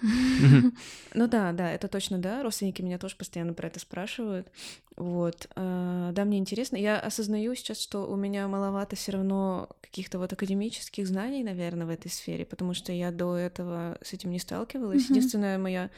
Ну 1.14 1.28
да, 1.28 1.52
да, 1.52 1.70
это 1.70 1.88
точно 1.88 2.18
да. 2.18 2.42
Родственники 2.42 2.82
меня 2.82 2.98
тоже 2.98 3.16
постоянно 3.16 3.54
про 3.54 3.68
это 3.68 3.80
спрашивают. 3.80 4.48
Вот. 4.96 5.48
А, 5.56 6.12
да, 6.12 6.24
мне 6.24 6.38
интересно. 6.38 6.76
Я 6.76 6.98
осознаю 6.98 7.54
сейчас, 7.54 7.80
что 7.80 8.06
у 8.06 8.16
меня 8.16 8.46
маловато 8.48 8.96
все 8.96 9.12
равно 9.12 9.68
каких-то 9.80 10.18
вот 10.18 10.32
академических 10.32 11.06
знаний, 11.06 11.42
наверное, 11.42 11.86
в 11.86 11.90
этой 11.90 12.10
сфере, 12.10 12.44
потому 12.44 12.74
что 12.74 12.92
я 12.92 13.10
до 13.10 13.36
этого 13.36 13.98
с 14.02 14.12
этим 14.12 14.30
не 14.30 14.38
сталкивалась. 14.38 15.08
Единственная 15.08 15.58
моя 15.58 15.90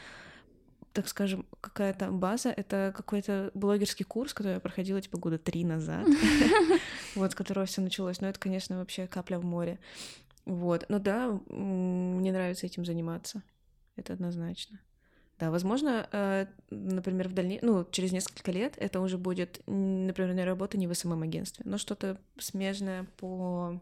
так 0.92 1.06
скажем, 1.06 1.46
какая-то 1.60 2.10
база, 2.10 2.48
это 2.48 2.92
какой-то 2.96 3.52
блогерский 3.54 4.04
курс, 4.04 4.34
который 4.34 4.54
я 4.54 4.60
проходила 4.60 5.00
типа 5.00 5.16
года 5.16 5.38
три 5.38 5.64
назад, 5.64 6.04
вот, 7.14 7.30
с 7.30 7.34
которого 7.36 7.66
все 7.66 7.80
началось. 7.80 8.20
Но 8.20 8.28
это, 8.28 8.40
конечно, 8.40 8.78
вообще 8.78 9.06
капля 9.06 9.38
в 9.38 9.44
море. 9.44 9.78
Вот. 10.44 10.86
Но 10.88 10.98
да, 10.98 11.38
мне 11.50 12.32
нравится 12.32 12.66
этим 12.66 12.84
заниматься. 12.84 13.42
Это 13.98 14.12
однозначно. 14.12 14.80
Да, 15.38 15.50
возможно, 15.50 16.08
э, 16.10 16.46
например, 16.70 17.28
в 17.28 17.32
дальнейшем, 17.32 17.68
ну, 17.68 17.86
через 17.92 18.10
несколько 18.10 18.50
лет 18.50 18.74
это 18.76 19.00
уже 19.00 19.18
будет, 19.18 19.60
например, 19.66 20.46
работа 20.46 20.76
не 20.78 20.88
в 20.88 20.94
СММ-агентстве, 20.94 21.64
но 21.64 21.78
что-то 21.78 22.18
смежное 22.38 23.06
по 23.18 23.80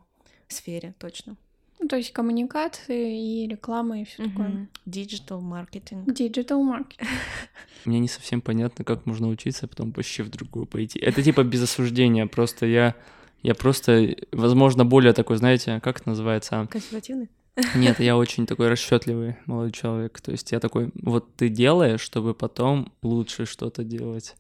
сфере, 0.48 0.94
точно. 0.98 1.36
Ну, 1.78 1.88
то 1.88 1.96
есть 1.96 2.12
коммуникации 2.12 3.44
и 3.44 3.48
реклама 3.48 4.00
и 4.00 4.04
все 4.04 4.24
mm-hmm. 4.24 4.30
такое. 4.30 4.68
Digital 4.86 5.40
маркетинг. 5.40 6.08
Digital 6.08 6.62
маркетинг. 6.62 7.08
Мне 7.84 8.00
не 8.00 8.08
совсем 8.08 8.40
понятно, 8.40 8.84
как 8.84 9.06
можно 9.06 9.28
учиться, 9.28 9.66
а 9.66 9.68
потом 9.68 9.92
вообще 9.92 10.22
в 10.22 10.30
другую 10.30 10.66
пойти. 10.66 10.98
Это 10.98 11.22
типа 11.22 11.42
без 11.42 11.62
осуждения, 11.62 12.26
просто 12.26 12.66
я... 12.66 12.94
Я 13.42 13.54
просто, 13.54 14.16
возможно, 14.32 14.84
более 14.84 15.12
такой, 15.12 15.36
знаете, 15.36 15.78
как 15.80 16.00
это 16.00 16.08
называется? 16.08 16.66
Консервативный? 16.68 17.28
Нет, 17.74 18.00
я 18.00 18.16
очень 18.16 18.46
такой 18.46 18.68
расчетливый 18.68 19.36
молодой 19.46 19.72
человек. 19.72 20.20
То 20.20 20.32
есть 20.32 20.52
я 20.52 20.60
такой, 20.60 20.90
вот 20.94 21.34
ты 21.36 21.48
делаешь, 21.48 22.00
чтобы 22.00 22.34
потом 22.34 22.92
лучше 23.02 23.46
что-то 23.46 23.84
делать. 23.84 24.36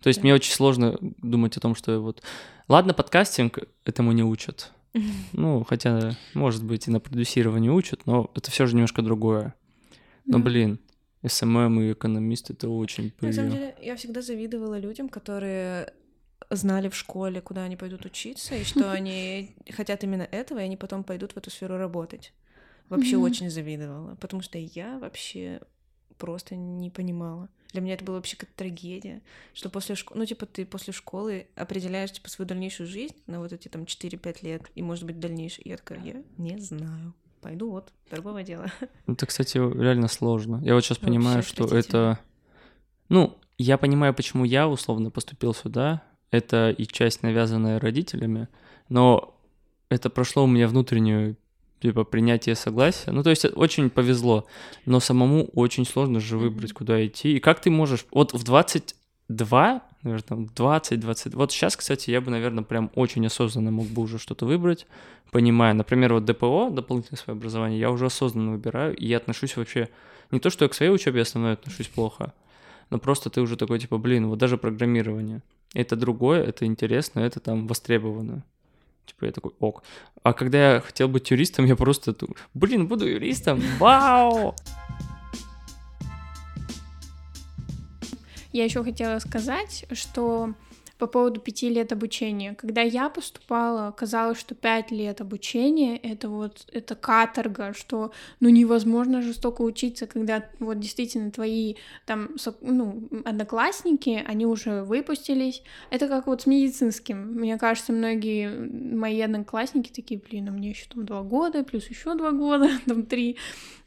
То 0.00 0.08
есть 0.08 0.20
да. 0.20 0.24
мне 0.24 0.34
очень 0.34 0.52
сложно 0.52 0.96
думать 1.00 1.56
о 1.56 1.60
том, 1.60 1.74
что 1.74 2.00
вот... 2.00 2.22
Ладно, 2.68 2.94
подкастинг 2.94 3.60
этому 3.84 4.12
не 4.12 4.22
учат. 4.22 4.72
Ну, 5.32 5.62
хотя, 5.64 6.16
может 6.34 6.64
быть, 6.64 6.88
и 6.88 6.90
на 6.90 7.00
продюсирование 7.00 7.70
учат, 7.70 8.06
но 8.06 8.30
это 8.34 8.50
все 8.50 8.66
же 8.66 8.74
немножко 8.74 9.02
другое. 9.02 9.54
Но, 10.24 10.38
блин, 10.38 10.80
SMM 11.24 11.80
и 11.80 11.92
экономист— 11.92 12.50
это 12.50 12.68
очень... 12.68 13.12
На 13.20 13.32
самом 13.32 13.50
деле, 13.50 13.76
я 13.82 13.94
всегда 13.96 14.22
завидовала 14.22 14.78
людям, 14.78 15.08
которые 15.08 15.92
знали 16.50 16.88
в 16.88 16.96
школе, 16.96 17.40
куда 17.40 17.64
они 17.64 17.76
пойдут 17.76 18.04
учиться, 18.04 18.54
и 18.54 18.64
что 18.64 18.90
они 18.90 19.54
хотят 19.70 20.04
именно 20.04 20.22
этого, 20.22 20.60
и 20.60 20.62
они 20.62 20.76
потом 20.76 21.04
пойдут 21.04 21.32
в 21.32 21.36
эту 21.36 21.50
сферу 21.50 21.76
работать. 21.76 22.32
Вообще 22.88 23.16
очень 23.16 23.50
завидовала, 23.50 24.14
потому 24.16 24.42
что 24.42 24.58
я 24.58 24.98
вообще 24.98 25.60
просто 26.18 26.56
не 26.56 26.90
понимала. 26.90 27.48
Для 27.72 27.82
меня 27.82 27.94
это 27.94 28.04
было 28.04 28.16
вообще 28.16 28.36
как 28.36 28.48
трагедия, 28.50 29.22
что 29.52 29.68
после 29.68 29.96
школы, 29.96 30.20
ну, 30.20 30.26
типа, 30.26 30.46
ты 30.46 30.64
после 30.64 30.92
школы 30.92 31.46
определяешь, 31.56 32.12
типа, 32.12 32.30
свою 32.30 32.48
дальнейшую 32.48 32.86
жизнь 32.86 33.16
на 33.26 33.40
вот 33.40 33.52
эти, 33.52 33.68
там, 33.68 33.82
4-5 33.82 34.38
лет, 34.42 34.70
и, 34.74 34.82
может 34.82 35.04
быть, 35.04 35.20
дальнейшую. 35.20 35.66
И 35.66 35.70
я 35.70 35.76
такая, 35.76 36.00
я 36.02 36.22
не 36.38 36.58
знаю. 36.58 37.12
Пойду 37.40 37.70
вот, 37.70 37.92
другого 38.10 38.42
дела. 38.42 38.72
Это, 39.06 39.26
кстати, 39.26 39.58
реально 39.58 40.08
сложно. 40.08 40.60
Я 40.64 40.74
вот 40.74 40.84
сейчас 40.84 40.98
вообще 40.98 41.06
понимаю, 41.06 41.42
что 41.42 41.64
это... 41.76 42.18
Ну, 43.08 43.38
я 43.58 43.78
понимаю, 43.78 44.14
почему 44.14 44.44
я 44.44 44.68
условно 44.68 45.10
поступил 45.10 45.54
сюда. 45.54 46.02
Это 46.30 46.70
и 46.70 46.86
часть, 46.86 47.22
навязанная 47.22 47.78
родителями, 47.78 48.48
но 48.88 49.38
это 49.88 50.10
прошло 50.10 50.44
у 50.44 50.48
меня 50.48 50.66
внутреннюю 50.66 51.36
типа 51.80 52.04
принятие 52.04 52.54
согласия. 52.54 53.10
Ну, 53.12 53.22
то 53.22 53.30
есть 53.30 53.44
очень 53.44 53.90
повезло, 53.90 54.46
но 54.84 55.00
самому 55.00 55.44
очень 55.54 55.84
сложно 55.84 56.20
же 56.20 56.38
выбрать, 56.38 56.72
куда 56.72 57.04
идти. 57.06 57.36
И 57.36 57.40
как 57.40 57.60
ты 57.60 57.70
можешь... 57.70 58.06
Вот 58.10 58.32
в 58.32 58.42
22, 58.42 59.82
наверное, 60.02 60.48
20, 60.54 61.00
20... 61.00 61.34
Вот 61.34 61.52
сейчас, 61.52 61.76
кстати, 61.76 62.10
я 62.10 62.20
бы, 62.20 62.30
наверное, 62.30 62.64
прям 62.64 62.90
очень 62.94 63.26
осознанно 63.26 63.70
мог 63.70 63.86
бы 63.86 64.02
уже 64.02 64.18
что-то 64.18 64.46
выбрать, 64.46 64.86
понимая. 65.30 65.74
Например, 65.74 66.14
вот 66.14 66.24
ДПО, 66.24 66.70
дополнительное 66.70 67.18
свое 67.18 67.36
образование, 67.36 67.80
я 67.80 67.90
уже 67.90 68.06
осознанно 68.06 68.52
выбираю, 68.52 68.96
и 68.96 69.06
я 69.06 69.16
отношусь 69.18 69.56
вообще... 69.56 69.88
Не 70.32 70.40
то, 70.40 70.50
что 70.50 70.64
я 70.64 70.68
к 70.68 70.74
своей 70.74 70.90
учебе 70.90 71.22
основной 71.22 71.52
отношусь 71.52 71.86
плохо, 71.86 72.32
но 72.90 72.98
просто 72.98 73.30
ты 73.30 73.40
уже 73.40 73.56
такой, 73.56 73.78
типа, 73.78 73.98
блин, 73.98 74.26
вот 74.26 74.38
даже 74.38 74.58
программирование. 74.58 75.40
Это 75.72 75.94
другое, 75.94 76.42
это 76.42 76.66
интересно, 76.66 77.20
это 77.20 77.38
там 77.38 77.66
востребовано. 77.68 78.44
Типа 79.06 79.26
я 79.26 79.32
такой, 79.32 79.52
ок. 79.60 79.82
А 80.22 80.32
когда 80.32 80.74
я 80.74 80.80
хотел 80.80 81.08
быть 81.08 81.30
юристом, 81.30 81.64
я 81.64 81.76
просто, 81.76 82.14
блин, 82.54 82.88
буду 82.88 83.06
юристом, 83.06 83.62
вау! 83.78 84.54
Я 88.52 88.64
еще 88.64 88.82
хотела 88.82 89.18
сказать, 89.18 89.84
что 89.92 90.54
по 90.98 91.06
поводу 91.06 91.40
пяти 91.40 91.68
лет 91.68 91.92
обучения. 91.92 92.54
Когда 92.54 92.80
я 92.80 93.08
поступала, 93.10 93.90
казалось, 93.92 94.38
что 94.38 94.54
пять 94.54 94.90
лет 94.90 95.20
обучения— 95.20 95.96
это 96.02 96.28
вот 96.28 96.66
это 96.72 96.94
каторга, 96.94 97.74
что 97.74 98.12
ну 98.40 98.48
невозможно 98.48 99.22
жестоко 99.22 99.62
учиться, 99.62 100.06
когда 100.06 100.48
вот 100.58 100.80
действительно 100.80 101.30
твои 101.30 101.74
там 102.06 102.30
ну, 102.60 103.08
одноклассники, 103.24 104.24
они 104.26 104.46
уже 104.46 104.82
выпустились. 104.84 105.62
Это 105.90 106.08
как 106.08 106.26
вот 106.26 106.42
с 106.42 106.46
медицинским. 106.46 107.18
Мне 107.34 107.58
кажется, 107.58 107.92
многие 107.92 108.48
мои 108.48 109.20
одноклассники 109.20 109.90
такие, 109.92 110.20
блин, 110.20 110.48
а 110.48 110.52
мне 110.52 110.70
еще 110.70 110.86
там 110.92 111.04
два 111.04 111.22
года, 111.22 111.64
плюс 111.64 111.88
еще 111.88 112.14
два 112.14 112.32
года, 112.32 112.70
там 112.86 113.04
три. 113.04 113.36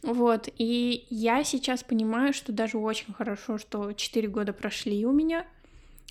Вот, 0.01 0.47
и 0.57 1.05
я 1.09 1.43
сейчас 1.43 1.83
понимаю, 1.83 2.33
что 2.33 2.53
даже 2.53 2.77
очень 2.77 3.13
хорошо, 3.13 3.57
что 3.57 3.91
четыре 3.93 4.29
года 4.29 4.53
прошли 4.53 5.05
у 5.05 5.11
меня, 5.11 5.45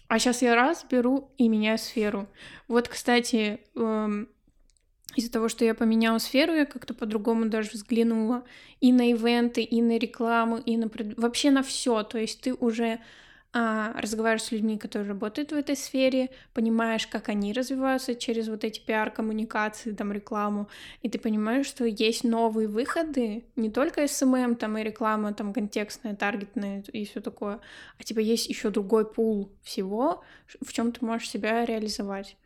а 0.08 0.18
сейчас 0.18 0.42
я 0.42 0.54
раз 0.54 0.84
беру 0.90 1.30
и 1.38 1.48
меняю 1.48 1.78
сферу. 1.78 2.28
Вот, 2.66 2.88
кстати, 2.88 3.60
эм, 3.76 4.28
из-за 5.16 5.30
того, 5.30 5.48
что 5.48 5.64
я 5.64 5.74
поменяла 5.74 6.18
сферу, 6.18 6.54
я 6.54 6.64
как-то 6.64 6.94
по-другому 6.94 7.46
даже 7.46 7.70
взглянула 7.70 8.44
и 8.80 8.92
на 8.92 9.10
ивенты, 9.10 9.62
и 9.62 9.82
на 9.82 9.98
рекламу, 9.98 10.58
и 10.58 10.76
на 10.76 10.90
вообще 11.16 11.50
на 11.50 11.62
все. 11.62 12.02
То 12.02 12.18
есть 12.18 12.40
ты 12.40 12.54
уже 12.54 13.00
разговариваешь 13.52 14.42
с 14.42 14.52
людьми, 14.52 14.76
которые 14.76 15.08
работают 15.08 15.52
в 15.52 15.54
этой 15.54 15.74
сфере, 15.74 16.30
понимаешь, 16.52 17.06
как 17.06 17.28
они 17.28 17.52
развиваются 17.52 18.14
через 18.14 18.48
вот 18.48 18.62
эти 18.62 18.80
пиар-коммуникации, 18.80 19.92
там, 19.92 20.12
рекламу, 20.12 20.68
и 21.02 21.08
ты 21.08 21.18
понимаешь, 21.18 21.66
что 21.66 21.84
есть 21.84 22.24
новые 22.24 22.68
выходы, 22.68 23.44
не 23.56 23.70
только 23.70 24.04
SMM, 24.04 24.56
там, 24.56 24.76
и 24.76 24.82
реклама, 24.82 25.32
там, 25.32 25.54
контекстная, 25.54 26.14
таргетная 26.14 26.84
и 26.92 27.06
все 27.06 27.20
такое, 27.20 27.60
а 27.98 28.02
типа 28.02 28.18
есть 28.18 28.48
еще 28.48 28.70
другой 28.70 29.10
пул 29.10 29.50
всего, 29.62 30.22
в 30.60 30.72
чем 30.72 30.92
ты 30.92 31.04
можешь 31.04 31.30
себя 31.30 31.64
реализовать. 31.64 32.36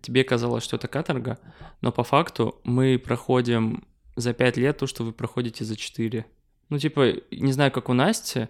Тебе 0.00 0.24
казалось, 0.24 0.64
что 0.64 0.76
это 0.76 0.88
каторга, 0.88 1.38
но 1.80 1.92
по 1.92 2.04
факту 2.04 2.60
мы 2.64 2.98
проходим 2.98 3.84
за 4.16 4.32
пять 4.32 4.56
лет 4.56 4.78
то, 4.78 4.86
что 4.86 5.04
вы 5.04 5.12
проходите 5.12 5.64
за 5.64 5.76
четыре. 5.76 6.24
Ну, 6.68 6.78
типа, 6.78 7.14
не 7.30 7.52
знаю, 7.52 7.72
как 7.72 7.88
у 7.88 7.92
Насти, 7.92 8.48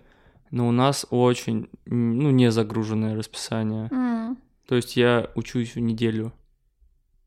но 0.53 0.69
у 0.69 0.71
нас 0.71 1.07
очень, 1.11 1.69
ну, 1.87 2.31
не 2.31 2.53
загруженное 2.53 3.17
расписание. 3.17 3.89
Mm. 3.89 4.37
То 4.69 4.77
есть 4.77 4.97
я 4.97 5.31
учусь 5.35 5.75
в 5.75 5.81
неделю 5.81 6.33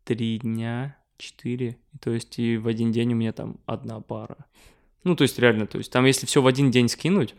три 0.05 0.39
дня, 0.39 0.95
четыре, 1.17 1.77
то 1.99 2.11
есть 2.11 2.39
и 2.39 2.57
в 2.57 2.67
один 2.67 2.91
день 2.91 3.13
у 3.13 3.15
меня 3.15 3.33
там 3.33 3.57
одна 3.65 3.99
пара. 3.99 4.37
Ну, 5.03 5.15
то 5.15 5.23
есть 5.23 5.39
реально, 5.39 5.65
то 5.65 5.79
есть 5.79 5.91
там 5.91 6.05
если 6.05 6.25
все 6.27 6.41
в 6.41 6.47
один 6.47 6.71
день 6.71 6.87
скинуть, 6.87 7.35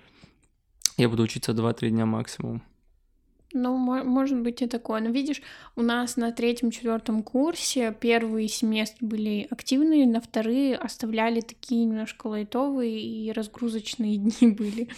я 0.97 1.09
буду 1.09 1.23
учиться 1.23 1.53
2-3 1.53 1.91
дня 1.91 2.05
максимум. 2.05 2.63
Ну, 3.53 3.77
может 3.77 4.41
быть 4.41 4.61
и 4.61 4.67
такое. 4.67 5.01
Но 5.01 5.11
видишь, 5.11 5.41
у 5.77 5.83
нас 5.83 6.17
на 6.17 6.33
третьем-четвертом 6.33 7.23
курсе 7.23 7.95
первые 7.99 8.49
семестры 8.49 9.07
были 9.07 9.47
активные, 9.51 10.07
на 10.07 10.21
вторые 10.21 10.77
оставляли 10.77 11.41
такие 11.41 11.85
немножко 11.85 12.27
лайтовые 12.27 13.01
и 13.01 13.33
разгрузочные 13.33 14.17
дни 14.19 14.49
были. 14.49 14.89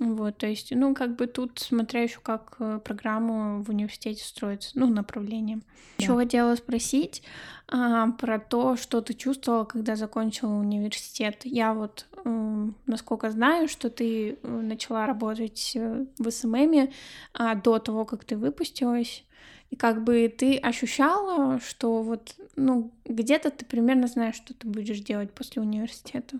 Вот, 0.00 0.38
то 0.38 0.46
есть, 0.46 0.70
ну, 0.70 0.94
как 0.94 1.16
бы 1.16 1.26
тут, 1.26 1.58
смотря 1.58 2.02
еще 2.02 2.20
как 2.20 2.54
э, 2.60 2.80
программу 2.84 3.62
в 3.62 3.70
университете 3.70 4.22
строится, 4.24 4.70
ну, 4.74 4.86
направление. 4.86 5.56
Да. 5.56 6.04
Еще 6.04 6.14
хотела 6.14 6.54
спросить 6.54 7.22
а, 7.66 8.12
про 8.12 8.38
то, 8.38 8.76
что 8.76 9.00
ты 9.00 9.14
чувствовала, 9.14 9.64
когда 9.64 9.96
закончила 9.96 10.54
университет. 10.54 11.40
Я 11.44 11.74
вот, 11.74 12.06
э, 12.24 12.68
насколько 12.86 13.30
знаю, 13.30 13.66
что 13.66 13.90
ты 13.90 14.38
э, 14.40 14.48
начала 14.48 15.04
работать 15.06 15.72
э, 15.74 16.06
в 16.18 16.30
СММе 16.30 16.92
а, 17.34 17.56
до 17.56 17.80
того, 17.80 18.04
как 18.04 18.24
ты 18.24 18.36
выпустилась. 18.36 19.24
И 19.70 19.76
как 19.76 20.04
бы 20.04 20.28
ты 20.28 20.56
ощущала, 20.56 21.60
что 21.60 22.02
вот, 22.02 22.36
ну, 22.56 22.92
где-то 23.04 23.50
ты 23.50 23.64
примерно 23.64 24.06
знаешь, 24.06 24.36
что 24.36 24.54
ты 24.54 24.66
будешь 24.66 25.00
делать 25.00 25.32
после 25.32 25.60
университета? 25.60 26.38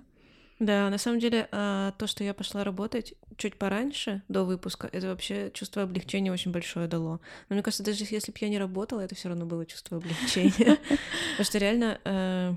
Да, 0.58 0.90
на 0.90 0.98
самом 0.98 1.20
деле, 1.20 1.48
а, 1.52 1.92
то, 1.92 2.06
что 2.08 2.24
я 2.24 2.34
пошла 2.34 2.64
работать 2.64 3.14
чуть 3.36 3.56
пораньше, 3.56 4.22
до 4.28 4.44
выпуска, 4.44 4.88
это 4.90 5.06
вообще 5.08 5.52
чувство 5.54 5.82
облегчения 5.82 6.32
очень 6.32 6.50
большое 6.50 6.88
дало. 6.88 7.20
Но 7.48 7.54
мне 7.54 7.62
кажется, 7.62 7.84
даже 7.84 8.04
если 8.10 8.32
бы 8.32 8.38
я 8.40 8.48
не 8.48 8.58
работала, 8.58 9.00
это 9.00 9.14
все 9.14 9.28
равно 9.28 9.46
было 9.46 9.64
чувство 9.66 9.98
облегчения. 9.98 10.78
Потому 11.30 11.44
что 11.44 11.58
реально 11.58 12.00
э, 12.04 12.54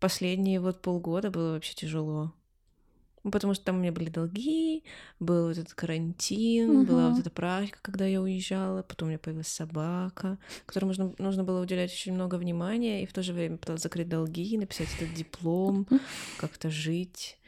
последние 0.00 0.60
вот 0.60 0.82
полгода 0.82 1.30
было 1.30 1.52
вообще 1.52 1.74
тяжело. 1.74 2.34
Потому 3.22 3.54
что 3.54 3.64
там 3.64 3.76
у 3.76 3.80
меня 3.80 3.92
были 3.92 4.10
долги, 4.10 4.84
был 5.18 5.48
вот 5.48 5.58
этот 5.58 5.74
карантин, 5.74 6.84
была 6.84 7.10
вот 7.10 7.20
эта 7.20 7.30
практика, 7.30 7.78
когда 7.82 8.06
я 8.06 8.20
уезжала, 8.20 8.82
потом 8.82 9.08
у 9.08 9.10
меня 9.10 9.18
появилась 9.18 9.48
собака, 9.48 10.38
которой 10.66 10.86
нужно, 10.86 11.14
нужно 11.18 11.44
было 11.44 11.60
уделять 11.60 11.92
очень 11.92 12.14
много 12.14 12.36
внимания, 12.36 13.02
и 13.02 13.06
в 13.06 13.12
то 13.12 13.22
же 13.22 13.32
время 13.32 13.58
пыталась 13.58 13.82
закрыть 13.82 14.08
долги, 14.08 14.56
написать 14.56 14.88
этот 14.96 15.14
диплом, 15.14 15.86
как-то 16.38 16.70
жить. 16.70 17.38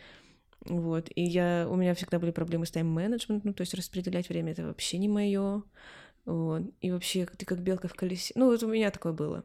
Вот. 0.64 1.08
И 1.14 1.22
я, 1.22 1.66
у 1.70 1.76
меня 1.76 1.94
всегда 1.94 2.18
были 2.18 2.32
проблемы 2.32 2.66
с 2.66 2.70
тайм-менеджментом, 2.70 3.50
ну, 3.50 3.54
то 3.54 3.62
есть 3.62 3.74
распределять 3.74 4.28
время 4.28 4.52
это 4.52 4.66
вообще 4.66 4.98
не 4.98 5.08
мое. 5.08 5.62
Вот. 6.26 6.62
И 6.80 6.90
вообще, 6.90 7.26
ты 7.26 7.46
как 7.46 7.60
белка 7.60 7.88
в 7.88 7.94
колесе. 7.94 8.32
Ну, 8.36 8.46
вот 8.46 8.62
у 8.62 8.68
меня 8.68 8.90
такое 8.90 9.12
было. 9.12 9.44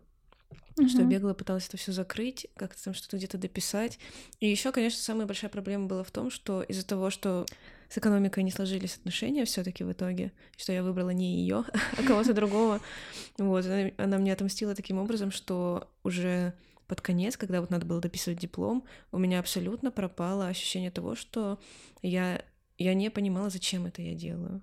Uh-huh. 0.78 0.90
Что 0.90 1.02
я 1.02 1.08
бегала, 1.08 1.34
пыталась 1.34 1.68
это 1.68 1.78
все 1.78 1.94
закрыть, 1.94 2.48
как-то 2.58 2.84
там 2.84 2.94
что-то 2.94 3.16
где-то 3.16 3.38
дописать. 3.38 3.98
И 4.42 4.50
еще, 4.50 4.74
конечно, 4.74 5.00
самая 5.02 5.26
большая 5.26 5.50
проблема 5.50 5.88
была 5.88 6.04
в 6.04 6.12
том, 6.12 6.30
что 6.30 6.64
из-за 6.64 6.86
того, 6.86 7.10
что 7.10 7.46
с 7.88 7.98
экономикой 7.98 8.44
не 8.44 8.52
сложились 8.52 8.98
отношения 8.98 9.46
все-таки 9.46 9.84
в 9.84 9.92
итоге, 9.92 10.34
что 10.58 10.74
я 10.74 10.84
выбрала 10.84 11.12
не 11.12 11.40
ее, 11.40 11.64
а 11.98 12.04
кого-то 12.04 12.34
другого. 12.36 12.82
Вот, 13.38 13.66
она, 13.66 13.92
она 13.98 14.18
мне 14.18 14.34
отомстила 14.34 14.76
таким 14.76 14.98
образом, 14.98 15.32
что 15.32 15.90
уже 16.04 16.54
под 16.88 17.02
конец, 17.02 17.38
когда 17.38 17.62
вот 17.62 17.70
надо 17.70 17.86
было 17.86 18.02
дописывать 18.02 18.40
диплом, 18.40 18.84
у 19.12 19.18
меня 19.18 19.40
абсолютно 19.40 19.92
пропало 19.92 20.48
ощущение 20.48 20.92
того, 20.92 21.16
что 21.16 21.60
я, 22.02 22.44
я 22.78 22.94
не 22.94 23.10
понимала, 23.10 23.50
зачем 23.50 23.86
это 23.86 24.02
я 24.02 24.14
делаю. 24.14 24.62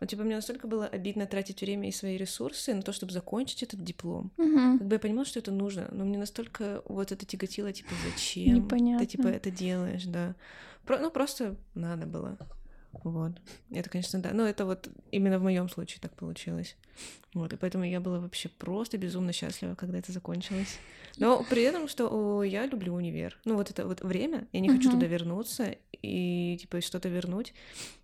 Ну, 0.00 0.06
типа, 0.06 0.22
мне 0.22 0.34
настолько 0.34 0.66
было 0.66 0.86
обидно 0.86 1.26
тратить 1.26 1.60
время 1.60 1.88
и 1.88 1.92
свои 1.92 2.16
ресурсы 2.16 2.74
на 2.74 2.82
то, 2.82 2.92
чтобы 2.92 3.12
закончить 3.12 3.62
этот 3.62 3.84
диплом. 3.84 4.32
Угу. 4.38 4.78
Как 4.78 4.86
бы 4.86 4.94
я 4.94 4.98
понимала, 4.98 5.26
что 5.26 5.38
это 5.38 5.52
нужно, 5.52 5.88
но 5.92 6.04
мне 6.04 6.16
настолько 6.16 6.82
вот 6.86 7.12
это 7.12 7.26
тяготило, 7.26 7.72
типа, 7.72 7.90
зачем 8.10 8.54
Непонятно. 8.54 9.06
ты, 9.06 9.12
типа, 9.12 9.28
это 9.28 9.50
делаешь, 9.50 10.04
да. 10.04 10.34
Про, 10.86 10.98
ну, 10.98 11.10
просто 11.10 11.56
надо 11.74 12.06
было. 12.06 12.38
Вот. 12.92 13.32
Это, 13.70 13.88
конечно, 13.90 14.20
да. 14.20 14.30
Но 14.32 14.46
это 14.46 14.64
вот 14.64 14.88
именно 15.12 15.38
в 15.38 15.42
моем 15.42 15.68
случае 15.68 16.00
так 16.00 16.14
получилось. 16.16 16.76
Вот. 17.34 17.52
И 17.52 17.56
поэтому 17.56 17.84
я 17.84 18.00
была 18.00 18.18
вообще 18.20 18.48
просто 18.48 18.98
безумно 18.98 19.32
счастлива, 19.32 19.74
когда 19.74 19.98
это 19.98 20.12
закончилось. 20.12 20.78
Но 21.18 21.44
при 21.48 21.62
этом, 21.62 21.88
что 21.88 22.08
о, 22.10 22.42
я 22.42 22.66
люблю 22.66 22.94
универ. 22.94 23.38
Ну, 23.44 23.56
вот 23.56 23.70
это 23.70 23.86
вот 23.86 24.00
время, 24.00 24.48
я 24.52 24.60
не 24.60 24.68
uh-huh. 24.68 24.76
хочу 24.76 24.90
туда 24.90 25.06
вернуться 25.06 25.76
и, 25.92 26.56
типа, 26.60 26.80
что-то 26.80 27.08
вернуть 27.08 27.52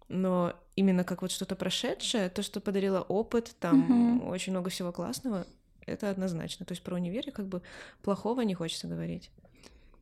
но 0.09 0.55
именно 0.77 1.05
как 1.05 1.23
вот 1.23 1.31
что-то 1.31 1.57
прошедшее, 1.57 2.29
то, 2.29 2.43
что 2.43 2.61
подарило 2.61 3.01
опыт, 3.01 3.55
там 3.59 4.19
угу. 4.19 4.29
очень 4.29 4.53
много 4.53 4.71
всего 4.71 4.93
классного, 4.93 5.47
это 5.87 6.11
однозначно. 6.11 6.67
То 6.67 6.73
есть 6.73 6.83
про 6.83 6.97
универ 6.97 7.31
как 7.33 7.47
бы 7.47 7.63
плохого 8.03 8.43
не 8.43 8.55
хочется 8.55 8.87
говорить. 8.87 9.31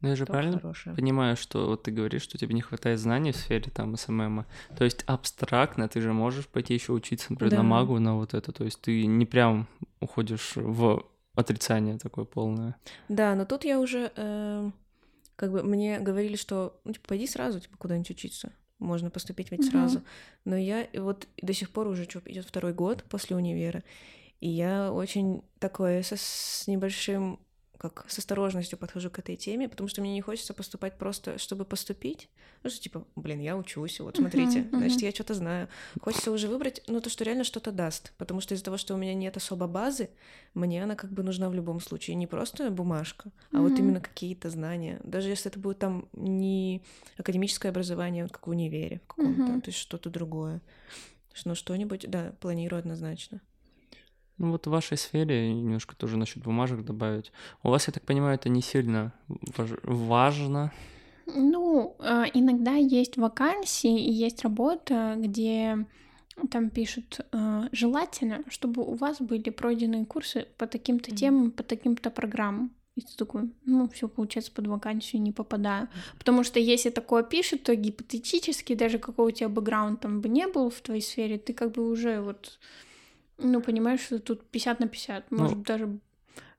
Ну, 0.00 0.10
я 0.10 0.16
же 0.16 0.26
правильно 0.26 0.60
хорошее. 0.60 0.94
понимаю, 0.94 1.34
что 1.34 1.66
вот 1.66 1.84
ты 1.84 1.90
говоришь, 1.90 2.22
что 2.22 2.36
тебе 2.36 2.54
не 2.54 2.60
хватает 2.60 3.00
знаний 3.00 3.32
в 3.32 3.36
сфере 3.36 3.70
там 3.70 3.96
СММа. 3.96 4.44
То 4.76 4.84
есть 4.84 5.02
абстрактно 5.06 5.88
ты 5.88 6.02
же 6.02 6.12
можешь 6.12 6.46
пойти 6.46 6.74
еще 6.74 6.92
учиться, 6.92 7.32
например, 7.32 7.52
да. 7.52 7.56
на 7.58 7.62
магу, 7.62 7.98
на 7.98 8.16
вот 8.16 8.34
это. 8.34 8.52
То 8.52 8.64
есть 8.64 8.82
ты 8.82 9.06
не 9.06 9.24
прям 9.24 9.66
уходишь 10.00 10.56
в 10.56 11.06
отрицание 11.34 11.98
такое 11.98 12.26
полное. 12.26 12.76
Да, 13.08 13.34
но 13.34 13.46
тут 13.46 13.64
я 13.64 13.80
уже 13.80 14.12
э, 14.14 14.70
как 15.36 15.52
бы 15.52 15.62
мне 15.62 15.98
говорили, 16.00 16.36
что 16.36 16.78
ну, 16.84 16.92
типа, 16.92 17.08
пойди 17.08 17.26
сразу 17.26 17.60
типа 17.60 17.78
куда-нибудь 17.78 18.10
учиться 18.10 18.52
можно 18.78 19.10
поступить 19.10 19.50
ведь 19.50 19.60
угу. 19.60 19.70
сразу. 19.70 20.02
Но 20.44 20.56
я 20.56 20.86
вот 20.94 21.28
до 21.40 21.52
сих 21.52 21.70
пор 21.70 21.88
уже 21.88 22.04
идет 22.04 22.46
второй 22.46 22.72
год 22.72 23.04
после 23.04 23.36
универа, 23.36 23.82
и 24.40 24.48
я 24.48 24.92
очень 24.92 25.42
такое 25.58 26.02
со, 26.02 26.16
с 26.16 26.64
небольшим 26.66 27.38
как 27.78 28.04
с 28.08 28.18
осторожностью 28.18 28.78
подхожу 28.78 29.10
к 29.10 29.18
этой 29.18 29.36
теме, 29.36 29.68
потому 29.68 29.88
что 29.88 30.00
мне 30.00 30.12
не 30.12 30.20
хочется 30.20 30.54
поступать 30.54 30.96
просто, 30.96 31.38
чтобы 31.38 31.64
поступить. 31.64 32.28
Ну, 32.62 32.70
что 32.70 32.80
типа, 32.80 33.06
блин, 33.16 33.40
я 33.40 33.56
учусь, 33.56 34.00
вот 34.00 34.16
смотрите, 34.16 34.60
uh-huh, 34.60 34.70
uh-huh. 34.70 34.78
значит, 34.78 35.02
я 35.02 35.10
что-то 35.10 35.34
знаю. 35.34 35.68
Хочется 36.00 36.30
уже 36.30 36.48
выбрать, 36.48 36.82
ну, 36.86 37.00
то, 37.00 37.10
что 37.10 37.24
реально 37.24 37.44
что-то 37.44 37.72
даст, 37.72 38.12
потому 38.16 38.40
что 38.40 38.54
из-за 38.54 38.64
того, 38.64 38.76
что 38.76 38.94
у 38.94 38.96
меня 38.96 39.14
нет 39.14 39.36
особо 39.36 39.66
базы, 39.66 40.08
мне 40.54 40.82
она 40.82 40.94
как 40.94 41.12
бы 41.12 41.22
нужна 41.22 41.48
в 41.50 41.54
любом 41.54 41.80
случае. 41.80 42.16
Не 42.16 42.26
просто 42.26 42.70
бумажка, 42.70 43.30
а 43.50 43.56
uh-huh. 43.56 43.68
вот 43.68 43.78
именно 43.78 44.00
какие-то 44.00 44.50
знания. 44.50 45.00
Даже 45.04 45.28
если 45.28 45.50
это 45.50 45.58
будет 45.58 45.78
там 45.78 46.08
не 46.12 46.82
академическое 47.18 47.70
образование, 47.70 48.28
как 48.28 48.46
в 48.46 48.50
универе 48.50 49.00
в 49.04 49.08
каком-то, 49.08 49.42
uh-huh. 49.42 49.60
то 49.60 49.68
есть 49.68 49.78
что-то 49.78 50.10
другое. 50.10 50.60
Ну, 51.44 51.54
что-нибудь, 51.54 52.08
да, 52.08 52.32
планирую 52.40 52.78
однозначно. 52.78 53.40
Ну 54.38 54.50
вот 54.50 54.66
в 54.66 54.70
вашей 54.70 54.96
сфере 54.96 55.52
немножко 55.52 55.94
тоже 55.94 56.16
насчет 56.16 56.42
бумажек 56.42 56.84
добавить. 56.84 57.32
У 57.62 57.70
вас, 57.70 57.86
я 57.86 57.92
так 57.92 58.02
понимаю, 58.02 58.34
это 58.34 58.48
не 58.48 58.62
сильно 58.62 59.12
важ... 59.56 59.70
важно. 59.84 60.72
Ну, 61.26 61.96
а, 62.00 62.24
иногда 62.34 62.74
есть 62.74 63.16
вакансии 63.16 63.98
и 63.98 64.12
есть 64.12 64.42
работа, 64.42 65.14
где 65.16 65.86
там 66.50 66.70
пишут 66.70 67.20
а, 67.32 67.68
желательно, 67.72 68.42
чтобы 68.48 68.82
у 68.82 68.94
вас 68.94 69.20
были 69.20 69.50
пройденные 69.50 70.04
курсы 70.04 70.46
по 70.58 70.66
таким-то 70.66 71.10
mm-hmm. 71.10 71.16
темам, 71.16 71.50
по 71.52 71.62
таким-то 71.62 72.10
программам. 72.10 72.72
И 72.96 73.00
ты 73.00 73.16
такой, 73.16 73.52
ну, 73.64 73.88
все 73.88 74.08
получается 74.08 74.52
под 74.52 74.68
вакансию 74.68 75.20
не 75.20 75.32
попадаю. 75.32 75.88
Потому 76.18 76.44
что 76.44 76.60
если 76.60 76.90
такое 76.90 77.24
пишут, 77.24 77.64
то 77.64 77.74
гипотетически, 77.74 78.74
даже 78.74 78.98
какой 78.98 79.28
у 79.28 79.30
тебя 79.34 79.48
бэкграунд 79.48 80.00
там 80.00 80.20
бы 80.20 80.28
не 80.28 80.46
был 80.46 80.70
в 80.70 80.80
твоей 80.80 81.02
сфере, 81.02 81.38
ты 81.38 81.52
как 81.54 81.72
бы 81.72 81.90
уже 81.90 82.20
вот 82.20 82.58
ну, 83.46 83.60
понимаешь, 83.60 84.00
что 84.00 84.18
тут 84.18 84.44
50 84.46 84.80
на 84.80 84.88
50. 84.88 85.30
Ну, 85.30 85.38
Может, 85.38 85.62
даже 85.62 85.98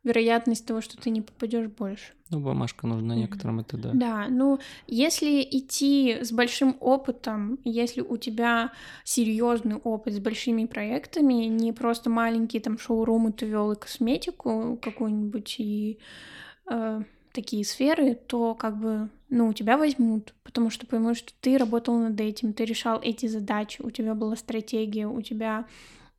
вероятность 0.06 0.66
того, 0.66 0.82
что 0.82 0.98
ты 0.98 1.10
не 1.10 1.22
попадешь 1.22 1.68
больше. 1.68 2.14
Ну, 2.30 2.40
бумажка 2.40 2.88
нужна 2.88 3.16
некоторым, 3.16 3.60
это 3.60 3.76
да. 3.78 3.92
Да, 3.94 4.28
ну, 4.30 4.60
если 4.88 5.42
идти 5.42 6.20
с 6.22 6.32
большим 6.32 6.78
опытом, 6.80 7.60
если 7.64 8.02
у 8.02 8.18
тебя 8.18 8.72
серьезный 9.04 9.76
опыт 9.76 10.14
с 10.14 10.20
большими 10.20 10.66
проектами, 10.66 11.46
не 11.46 11.74
просто 11.74 12.10
маленькие 12.10 12.62
там 12.62 12.78
шоурумы 12.78 13.32
ты 13.32 13.48
вел 13.48 13.72
и 13.72 13.80
косметику 13.80 14.80
какую-нибудь 14.82 15.56
и 15.58 16.00
э, 16.70 17.02
такие 17.34 17.66
сферы, 17.66 18.16
то 18.16 18.54
как 18.54 18.78
бы, 18.78 19.10
ну, 19.30 19.54
тебя 19.54 19.78
возьмут, 19.78 20.36
потому 20.44 20.70
что 20.70 20.86
поймут, 20.86 21.18
что 21.18 21.34
ты 21.42 21.58
работал 21.58 21.98
над 21.98 22.20
этим, 22.22 22.54
ты 22.54 22.66
решал 22.66 23.00
эти 23.02 23.26
задачи, 23.26 23.82
у 23.82 23.90
тебя 23.90 24.14
была 24.14 24.36
стратегия, 24.36 25.08
у 25.08 25.22
тебя 25.22 25.66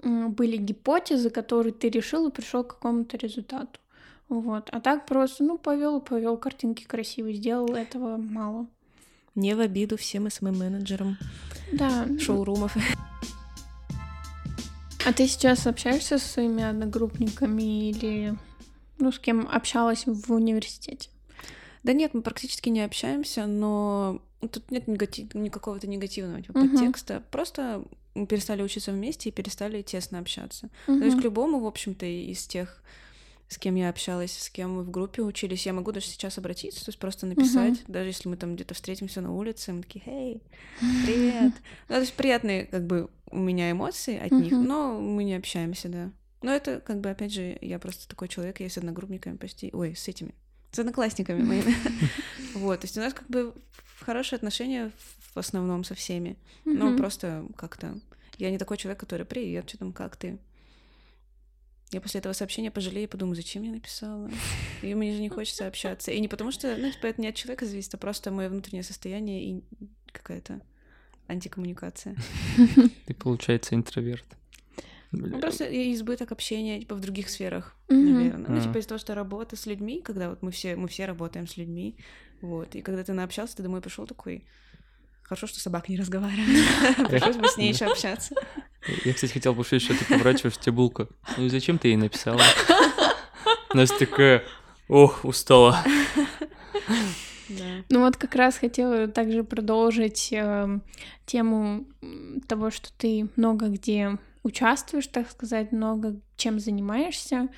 были 0.02 0.56
гипотезы, 0.56 1.30
которые 1.30 1.72
ты 1.72 1.88
решил 1.88 2.28
и 2.28 2.32
пришел 2.32 2.64
к 2.64 2.74
какому-то 2.74 3.16
результату. 3.16 3.80
Вот. 4.28 4.68
А 4.72 4.80
так 4.80 5.06
просто, 5.06 5.44
ну, 5.44 5.59
повел, 5.59 6.00
повел 6.00 6.37
картинки 6.37 6.85
красивые, 6.85 7.37
сделал 7.37 7.74
этого 7.74 8.16
мало. 8.16 8.66
Не 9.35 9.54
в 9.54 9.61
обиду 9.61 9.96
всем 9.96 10.26
СММ-менеджерам 10.26 11.16
да. 11.72 12.06
шоурумов. 12.18 12.76
А 15.06 15.12
ты 15.12 15.28
сейчас 15.28 15.66
общаешься 15.66 16.18
со 16.18 16.26
своими 16.26 16.64
одногруппниками 16.64 17.90
или 17.90 18.37
ну, 18.98 19.12
с 19.12 19.18
кем 19.18 19.46
общалась 19.48 20.04
в 20.06 20.32
университете? 20.32 21.11
Да 21.85 21.92
нет, 21.92 22.14
мы 22.14 22.22
практически 22.22 22.68
не 22.70 22.80
общаемся, 22.80 23.46
но 23.46 24.20
тут 24.40 24.70
нет 24.72 24.88
негатив... 24.88 25.32
никакого-то 25.35 25.87
негативного 25.87 26.42
типа, 26.42 26.59
uh-huh. 26.59 26.70
подтекста. 26.70 27.22
Просто 27.30 27.85
перестали 28.24 28.62
учиться 28.62 28.92
вместе 28.92 29.29
и 29.29 29.33
перестали 29.33 29.83
тесно 29.83 30.18
общаться. 30.18 30.70
Uh-huh. 30.87 30.98
То 30.98 31.05
есть 31.05 31.18
к 31.18 31.22
любому, 31.22 31.61
в 31.61 31.66
общем-то, 31.66 32.07
из 32.07 32.46
тех, 32.46 32.83
с 33.48 33.59
кем 33.59 33.74
я 33.74 33.90
общалась, 33.90 34.33
с 34.33 34.48
кем 34.48 34.76
мы 34.76 34.83
в 34.83 34.90
группе 34.90 35.22
учились, 35.22 35.66
я 35.66 35.72
могу 35.72 35.92
даже 35.92 36.07
сейчас 36.07 36.38
обратиться, 36.38 36.85
то 36.85 36.88
есть 36.88 36.98
просто 36.98 37.26
написать, 37.26 37.74
uh-huh. 37.74 37.92
даже 37.92 38.09
если 38.09 38.29
мы 38.29 38.37
там 38.37 38.55
где-то 38.55 38.74
встретимся 38.74 39.20
на 39.20 39.35
улице, 39.35 39.72
мы 39.72 39.83
такие, 39.83 40.05
«Эй, 40.07 40.42
привет!» 41.05 41.52
ну, 41.88 41.94
То 41.94 42.00
есть 42.00 42.14
приятные, 42.14 42.64
как 42.64 42.87
бы, 42.87 43.11
у 43.31 43.38
меня 43.38 43.70
эмоции 43.70 44.18
от 44.18 44.33
uh-huh. 44.33 44.42
них, 44.42 44.52
но 44.52 45.00
мы 45.00 45.24
не 45.24 45.35
общаемся, 45.35 45.88
да. 45.88 46.12
Но 46.42 46.52
это, 46.52 46.81
как 46.81 47.00
бы, 47.00 47.11
опять 47.11 47.33
же, 47.33 47.59
я 47.61 47.79
просто 47.79 48.09
такой 48.09 48.29
человек, 48.29 48.61
я 48.61 48.70
с 48.70 48.79
одногруппниками 48.79 49.37
почти... 49.37 49.70
Ой, 49.72 49.96
с 49.96 50.07
этими, 50.07 50.35
с 50.70 50.79
одноклассниками 50.79 51.42
моими. 51.42 51.74
Вот, 52.55 52.81
то 52.81 52.85
есть 52.87 52.96
у 52.96 53.00
нас 53.00 53.12
как 53.12 53.29
бы 53.29 53.55
хорошие 54.00 54.37
отношения 54.37 54.92
в 55.37 55.38
основном 55.38 55.85
со 55.85 55.94
всеми. 55.94 56.37
Но 56.64 56.96
просто 56.96 57.46
как-то... 57.57 58.01
Я 58.38 58.51
не 58.51 58.59
такой 58.59 58.77
человек, 58.77 59.01
который 59.01 59.25
«Привет, 59.25 59.68
что 59.68 59.79
там, 59.79 59.92
как 59.92 60.16
ты?» 60.16 60.38
Я 61.92 62.01
после 62.01 62.18
этого 62.18 62.33
сообщения 62.33 62.72
пожалею 62.72 63.05
и 63.05 63.11
подумаю, 63.11 63.37
зачем 63.37 63.62
я 63.62 63.70
написала? 63.70 64.29
И 64.83 64.92
мне 64.94 65.14
же 65.14 65.20
не 65.20 65.29
хочется 65.29 65.68
общаться. 65.68 66.11
И 66.11 66.18
не 66.20 66.27
потому 66.27 66.51
что, 66.51 66.77
ну, 66.77 66.90
типа, 66.90 67.07
это 67.07 67.20
не 67.20 67.29
от 67.29 67.37
человека 67.37 67.64
зависит, 67.64 67.94
а 67.94 67.96
просто 67.96 68.33
мое 68.33 68.49
внутреннее 68.49 68.83
состояние 68.83 69.44
и 69.44 69.64
какая-то 70.11 70.62
антикоммуникация. 71.29 72.16
Ты, 73.07 73.14
получается, 73.14 73.77
интроверт. 73.77 74.25
Ну, 75.12 75.38
просто 75.38 75.64
избыток 75.92 76.33
общения, 76.33 76.81
типа, 76.81 76.96
в 76.96 77.01
других 77.01 77.31
сферах, 77.31 77.77
наверное. 77.88 78.49
Ну, 78.49 78.61
типа, 78.61 78.79
из-за 78.79 78.88
того, 78.88 78.99
что 78.99 79.14
работа 79.14 79.55
с 79.55 79.66
людьми, 79.66 80.03
когда 80.03 80.31
вот 80.31 80.42
мы 80.42 80.51
все, 80.51 80.75
мы 80.75 80.88
все 80.88 81.05
работаем 81.05 81.46
с 81.46 81.57
людьми, 81.57 81.96
вот, 82.40 82.75
и 82.75 82.83
когда 82.83 83.05
ты 83.05 83.12
наобщался, 83.12 83.57
ты 83.57 83.62
домой 83.62 83.81
пришел 83.81 84.07
такой, 84.07 84.44
Хорошо, 85.28 85.48
что 85.48 85.58
собака 85.58 85.90
не 85.90 85.98
разговаривает. 85.98 86.64
Пришлось 87.08 87.36
бы 87.36 87.48
с 87.48 87.56
ней 87.56 87.72
еще 87.72 87.86
общаться. 87.86 88.34
Я, 89.04 89.12
кстати, 89.12 89.32
хотел 89.32 89.54
пошутить, 89.56 89.82
что 89.82 89.98
ты 89.98 90.04
поворачиваешь 90.04 90.56
тебе 90.58 90.72
булку. 90.72 91.08
Ну 91.36 91.46
и 91.46 91.48
зачем 91.48 91.78
ты 91.78 91.88
ей 91.88 91.96
написала? 91.96 92.40
Настя 93.74 93.98
такая, 93.98 94.44
ох, 94.88 95.24
устала. 95.24 95.78
Да. 97.48 97.64
Ну 97.90 98.00
вот 98.00 98.16
как 98.16 98.34
раз 98.34 98.58
хотела 98.58 99.06
также 99.06 99.44
продолжить 99.44 100.32
э, 100.32 100.80
тему 101.26 101.86
того, 102.48 102.72
что 102.72 102.88
ты 102.98 103.28
много 103.36 103.68
где 103.68 104.18
участвуешь, 104.46 105.09
так 105.09 105.30
сказать, 105.30 105.72
много 105.72 106.20
чем 106.37 106.61
занимаешься. 106.61 107.48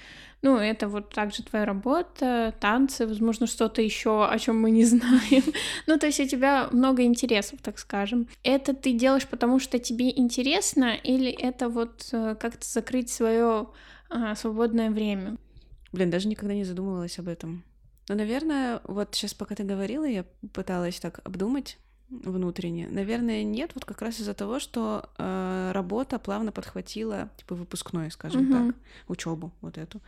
Ну, 0.40 0.57
это 0.57 0.88
вот 0.88 1.11
также 1.11 1.42
твоя 1.42 1.64
работа, 1.64 2.55
танцы, 2.61 3.07
возможно, 3.07 3.46
что-то 3.46 3.83
еще, 3.83 4.24
о 4.24 4.38
чем 4.38 4.61
мы 4.61 4.70
не 4.70 4.85
знаем. 4.94 5.42
ну, 5.87 5.98
то 5.98 6.07
есть 6.07 6.20
у 6.20 6.27
тебя 6.27 6.68
много 6.72 7.03
интересов, 7.03 7.61
так 7.62 7.79
скажем. 7.79 8.29
Это 8.42 8.74
ты 8.74 8.92
делаешь, 8.92 9.27
потому 9.27 9.59
что 9.59 9.79
тебе 9.79 10.11
интересно, 10.11 10.94
или 10.94 11.31
это 11.31 11.68
вот 11.68 12.09
э, 12.12 12.37
как-то 12.40 12.66
закрыть 12.66 13.11
свое 13.11 13.68
а, 14.09 14.35
свободное 14.35 14.90
время? 14.90 15.37
Блин, 15.92 16.11
даже 16.11 16.29
никогда 16.29 16.55
не 16.55 16.64
задумывалась 16.64 17.18
об 17.18 17.29
этом. 17.29 17.64
Но, 18.09 18.14
наверное, 18.14 18.81
вот 18.85 19.14
сейчас, 19.14 19.35
пока 19.35 19.55
ты 19.55 19.64
говорила, 19.64 20.05
я 20.05 20.24
пыталась 20.55 20.98
так 20.98 21.20
обдумать 21.24 21.79
внутренне. 22.11 22.88
Наверное, 22.88 23.42
нет, 23.42 23.73
вот 23.75 23.85
как 23.85 24.01
раз 24.03 24.18
из-за 24.21 24.35
того, 24.35 24.59
что 24.61 25.09
э, 25.18 25.71
работа 25.73 26.18
плавно 26.18 26.53
подхватила, 26.53 27.29
типа, 27.37 27.55
выпускной, 27.55 28.11
скажем 28.11 28.44
Мгм. 28.44 28.73
так, 28.73 28.77
учебу 29.09 29.53
вот 29.61 29.77
эту. 29.79 30.01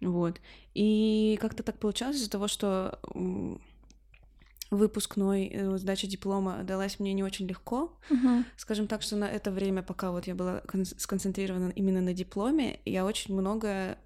Вот. 0.00 0.40
И 0.74 1.38
как-то 1.40 1.62
так 1.62 1.78
получалось 1.78 2.16
из-за 2.16 2.30
того, 2.30 2.48
что 2.48 2.98
выпускной 4.70 5.50
э, 5.52 5.76
сдача 5.76 6.06
диплома 6.06 6.62
далась 6.64 6.98
мне 6.98 7.12
не 7.12 7.22
очень 7.22 7.46
легко. 7.46 7.92
Мгм. 8.08 8.44
Скажем 8.56 8.86
так, 8.86 9.02
что 9.02 9.16
на 9.16 9.24
это 9.28 9.50
время, 9.50 9.82
пока 9.82 10.10
вот 10.10 10.26
я 10.26 10.34
была 10.34 10.60
кон- 10.66 10.86
сконцентрирована 10.86 11.68
именно 11.70 12.00
на 12.00 12.14
дипломе, 12.14 12.80
я 12.86 13.04
очень 13.04 13.34
много 13.34 13.98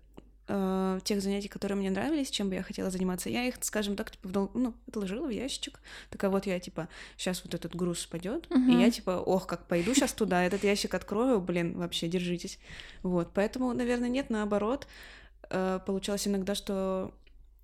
э, 0.49 1.01
тех 1.05 1.21
занятий, 1.23 1.49
которые 1.49 1.77
мне 1.77 1.91
нравились, 1.91 2.31
чем 2.31 2.49
бы 2.49 2.55
я 2.55 2.63
хотела 2.63 2.91
заниматься, 2.91 3.31
я 3.31 3.45
их, 3.45 3.57
скажем 3.61 3.97
так, 3.97 4.11
типа, 4.11 4.29
вдол- 4.29 4.51
ну, 4.55 4.75
отложила 4.89 5.27
в 5.27 5.31
ящичек. 5.31 5.81
Такая 6.11 6.31
вот 6.31 6.47
я, 6.47 6.59
типа, 6.61 6.89
сейчас 7.17 7.43
вот 7.45 7.55
этот 7.55 7.75
груз 7.75 8.01
спадет, 8.01 8.47
и 8.51 8.55
Мгм. 8.55 8.79
я, 8.81 8.91
типа, 8.91 9.11
ох, 9.11 9.47
как 9.47 9.67
пойду 9.67 9.95
сейчас 9.95 10.13
туда, 10.13 10.45
этот 10.45 10.65
ящик 10.65 10.95
открою, 10.95 11.41
блин, 11.41 11.77
вообще, 11.77 12.09
держитесь. 12.09 12.59
Вот, 13.03 13.31
поэтому, 13.35 13.73
наверное, 13.73 14.09
нет, 14.09 14.31
наоборот, 14.31 14.87
Э, 15.51 15.81
получалось 15.85 16.27
иногда, 16.27 16.55
что 16.55 17.13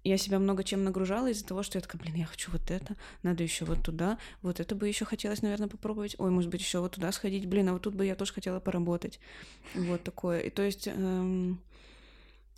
я 0.04 0.18
себя 0.18 0.38
много 0.38 0.64
чем 0.64 0.84
нагружала 0.84 1.30
из-за 1.30 1.46
того, 1.46 1.62
что 1.62 1.78
я 1.78 1.82
такая, 1.82 2.00
блин, 2.02 2.16
я 2.16 2.26
хочу 2.26 2.50
вот 2.50 2.70
это, 2.70 2.96
надо 3.22 3.42
еще 3.42 3.64
вот 3.64 3.82
туда, 3.82 4.18
вот 4.42 4.58
это 4.60 4.74
бы 4.74 4.88
еще 4.88 5.04
хотелось, 5.04 5.42
наверное, 5.42 5.68
попробовать, 5.68 6.16
ой, 6.18 6.30
может 6.30 6.50
быть, 6.50 6.60
еще 6.60 6.80
вот 6.80 6.92
туда 6.92 7.12
сходить, 7.12 7.46
блин, 7.46 7.68
а 7.68 7.72
вот 7.74 7.82
тут 7.82 7.94
бы 7.94 8.04
я 8.04 8.14
тоже 8.16 8.32
хотела 8.32 8.58
поработать. 8.60 9.20
Вот 9.74 10.02
такое. 10.02 10.40
И 10.40 10.50
то 10.50 10.62
есть, 10.62 10.88
эм, 10.88 11.60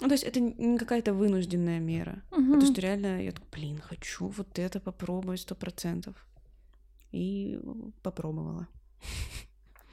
ну, 0.01 0.09
то 0.09 0.15
есть 0.15 0.25
это 0.25 0.41
не 0.41 0.79
какая-то 0.79 1.13
вынужденная 1.15 1.79
мера. 1.79 2.23
Мгм. 2.31 2.55
Потому 2.55 2.73
что 2.73 2.81
реально 2.81 3.23
я 3.23 3.33
так, 3.33 3.45
блин, 3.53 3.81
хочу 3.81 4.29
вот 4.29 4.59
это 4.59 4.81
попробовать 4.81 5.41
сто 5.41 5.55
процентов. 5.55 6.15
И 7.13 7.61
попробовала. 8.03 8.67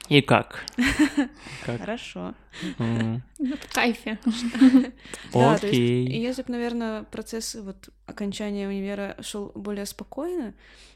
И 0.08 0.20
как? 0.20 0.66
Как? 1.64 1.80
Хорошо. 1.80 2.34
Ну, 2.78 3.22
В 3.38 3.74
кайфе. 3.74 4.18
Да, 5.32 5.56
то 5.58 5.66
есть, 5.66 5.78
Окей. 5.78 6.20
если 6.20 6.42
бы, 6.42 6.52
наверное, 6.52 7.04
процесс 7.04 7.54
вот 7.54 7.88
окончания 8.06 8.68
универа 8.68 9.16
шел 9.20 9.52
более 9.54 9.86
спокойно, 9.86 10.54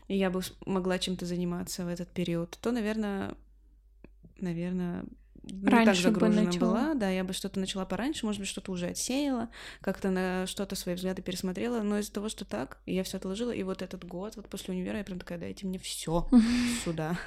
и 0.08 0.16
я 0.16 0.30
бы 0.30 0.42
могла 0.66 0.98
чем-то 0.98 1.24
заниматься 1.24 1.84
в 1.84 1.88
этот 1.88 2.08
период, 2.08 2.58
то, 2.60 2.72
наверное, 2.72 3.34
наверное, 4.40 5.04
не 5.46 5.62
так 5.62 5.72
Раньше 5.72 6.08
бы 6.08 6.14
загружена 6.14 6.42
начала. 6.42 6.60
была, 6.60 6.94
да, 6.94 7.10
я 7.10 7.24
бы 7.24 7.32
что-то 7.32 7.60
начала 7.60 7.84
пораньше, 7.84 8.26
может 8.26 8.40
быть, 8.40 8.48
что-то 8.48 8.72
уже 8.72 8.88
отсеяла, 8.88 9.48
как-то 9.80 10.10
на 10.10 10.46
что-то 10.46 10.74
свои 10.74 10.94
взгляды 10.94 11.22
пересмотрела, 11.22 11.82
но 11.82 11.98
из-за 11.98 12.12
того, 12.12 12.28
что 12.28 12.44
так, 12.44 12.78
я 12.86 13.04
все 13.04 13.18
отложила, 13.18 13.52
и 13.52 13.62
вот 13.62 13.82
этот 13.82 14.04
год, 14.04 14.36
вот 14.36 14.48
после 14.48 14.74
универа, 14.74 14.98
я 14.98 15.04
прям 15.04 15.18
такая, 15.18 15.38
дайте 15.38 15.66
мне 15.66 15.78
все 15.78 16.28
сюда. 16.84 17.18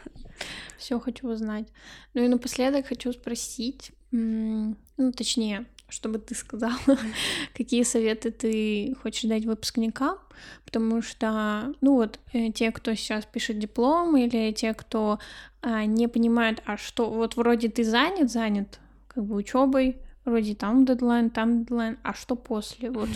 Все 0.78 1.00
хочу 1.00 1.30
узнать. 1.30 1.68
Ну 2.14 2.24
и 2.24 2.28
напоследок 2.28 2.88
хочу 2.88 3.14
спросить, 3.14 3.92
ну 4.12 4.76
точнее, 5.16 5.66
чтобы 5.90 6.20
ты 6.20 6.36
сказала, 6.36 6.78
какие 7.56 7.84
советы 7.84 8.32
ты 8.32 8.96
хочешь 9.02 9.30
дать 9.30 9.46
выпускникам, 9.46 10.18
потому 10.66 11.02
что, 11.02 11.74
ну 11.82 11.96
вот, 11.96 12.20
э, 12.34 12.52
те, 12.52 12.72
кто 12.72 12.94
сейчас 12.96 13.26
пишет 13.26 13.60
диплом, 13.60 14.16
или 14.18 14.52
те, 14.52 14.74
кто 14.74 15.20
а, 15.62 15.86
не 15.86 16.08
понимают, 16.08 16.62
а 16.66 16.78
что, 16.78 17.10
вот 17.10 17.36
вроде 17.36 17.70
ты 17.70 17.84
занят, 17.84 18.32
занят 18.32 18.80
как 19.08 19.26
бы 19.26 19.36
учебой, 19.36 19.98
вроде 20.26 20.56
там 20.56 20.86
дедлайн, 20.86 21.30
там 21.30 21.64
дедлайн, 21.64 21.98
а 22.04 22.14
что 22.14 22.36
после? 22.36 22.92
Вот 22.92 23.10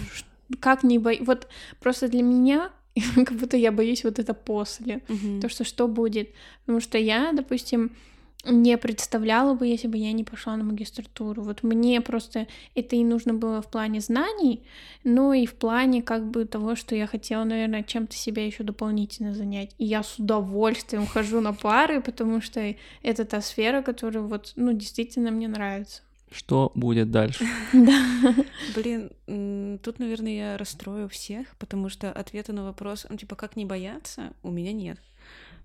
как 0.59 0.83
не 0.83 0.99
бои... 0.99 1.19
Вот 1.21 1.47
просто 1.79 2.07
для 2.07 2.21
меня 2.21 2.71
как 3.15 3.33
будто 3.33 3.57
я 3.57 3.71
боюсь 3.71 4.03
вот 4.03 4.19
это 4.19 4.33
после. 4.33 5.01
То, 5.41 5.49
что 5.49 5.63
что 5.63 5.87
будет. 5.87 6.29
Потому 6.65 6.79
что 6.79 6.97
я, 6.97 7.31
допустим, 7.33 7.91
не 8.45 8.77
представляла 8.77 9.53
бы, 9.53 9.67
если 9.67 9.87
бы 9.87 9.97
я 9.97 10.11
не 10.11 10.23
пошла 10.23 10.57
на 10.57 10.63
магистратуру. 10.63 11.43
Вот 11.43 11.63
мне 11.63 12.01
просто 12.01 12.47
это 12.75 12.95
и 12.95 13.03
нужно 13.03 13.33
было 13.33 13.61
в 13.61 13.67
плане 13.67 14.01
знаний, 14.01 14.63
но 15.03 15.33
и 15.33 15.45
в 15.45 15.53
плане 15.53 16.01
как 16.01 16.29
бы 16.29 16.45
того, 16.45 16.75
что 16.75 16.95
я 16.95 17.07
хотела, 17.07 17.45
наверное, 17.45 17.83
чем-то 17.83 18.15
себя 18.15 18.45
еще 18.45 18.63
дополнительно 18.63 19.33
занять. 19.33 19.73
И 19.77 19.85
я 19.85 20.03
с 20.03 20.19
удовольствием 20.19 21.07
хожу 21.07 21.39
на 21.39 21.53
пары, 21.53 22.01
потому 22.01 22.41
что 22.41 22.75
это 23.01 23.25
та 23.25 23.39
сфера, 23.41 23.81
которая 23.81 24.23
вот, 24.23 24.53
ну, 24.57 24.73
действительно 24.73 25.31
мне 25.31 25.47
нравится. 25.47 26.01
Что 26.29 26.71
будет 26.75 27.11
дальше? 27.11 27.45
Да. 27.73 28.35
Блин, 28.75 29.79
тут, 29.83 29.99
наверное, 29.99 30.31
я 30.35 30.57
расстрою 30.57 31.07
всех, 31.07 31.55
потому 31.57 31.89
что 31.89 32.11
ответа 32.11 32.51
на 32.51 32.63
вопрос, 32.65 33.05
ну, 33.09 33.15
типа, 33.15 33.35
как 33.35 33.55
не 33.55 33.65
бояться, 33.65 34.33
у 34.41 34.51
меня 34.51 34.73
нет. 34.73 34.99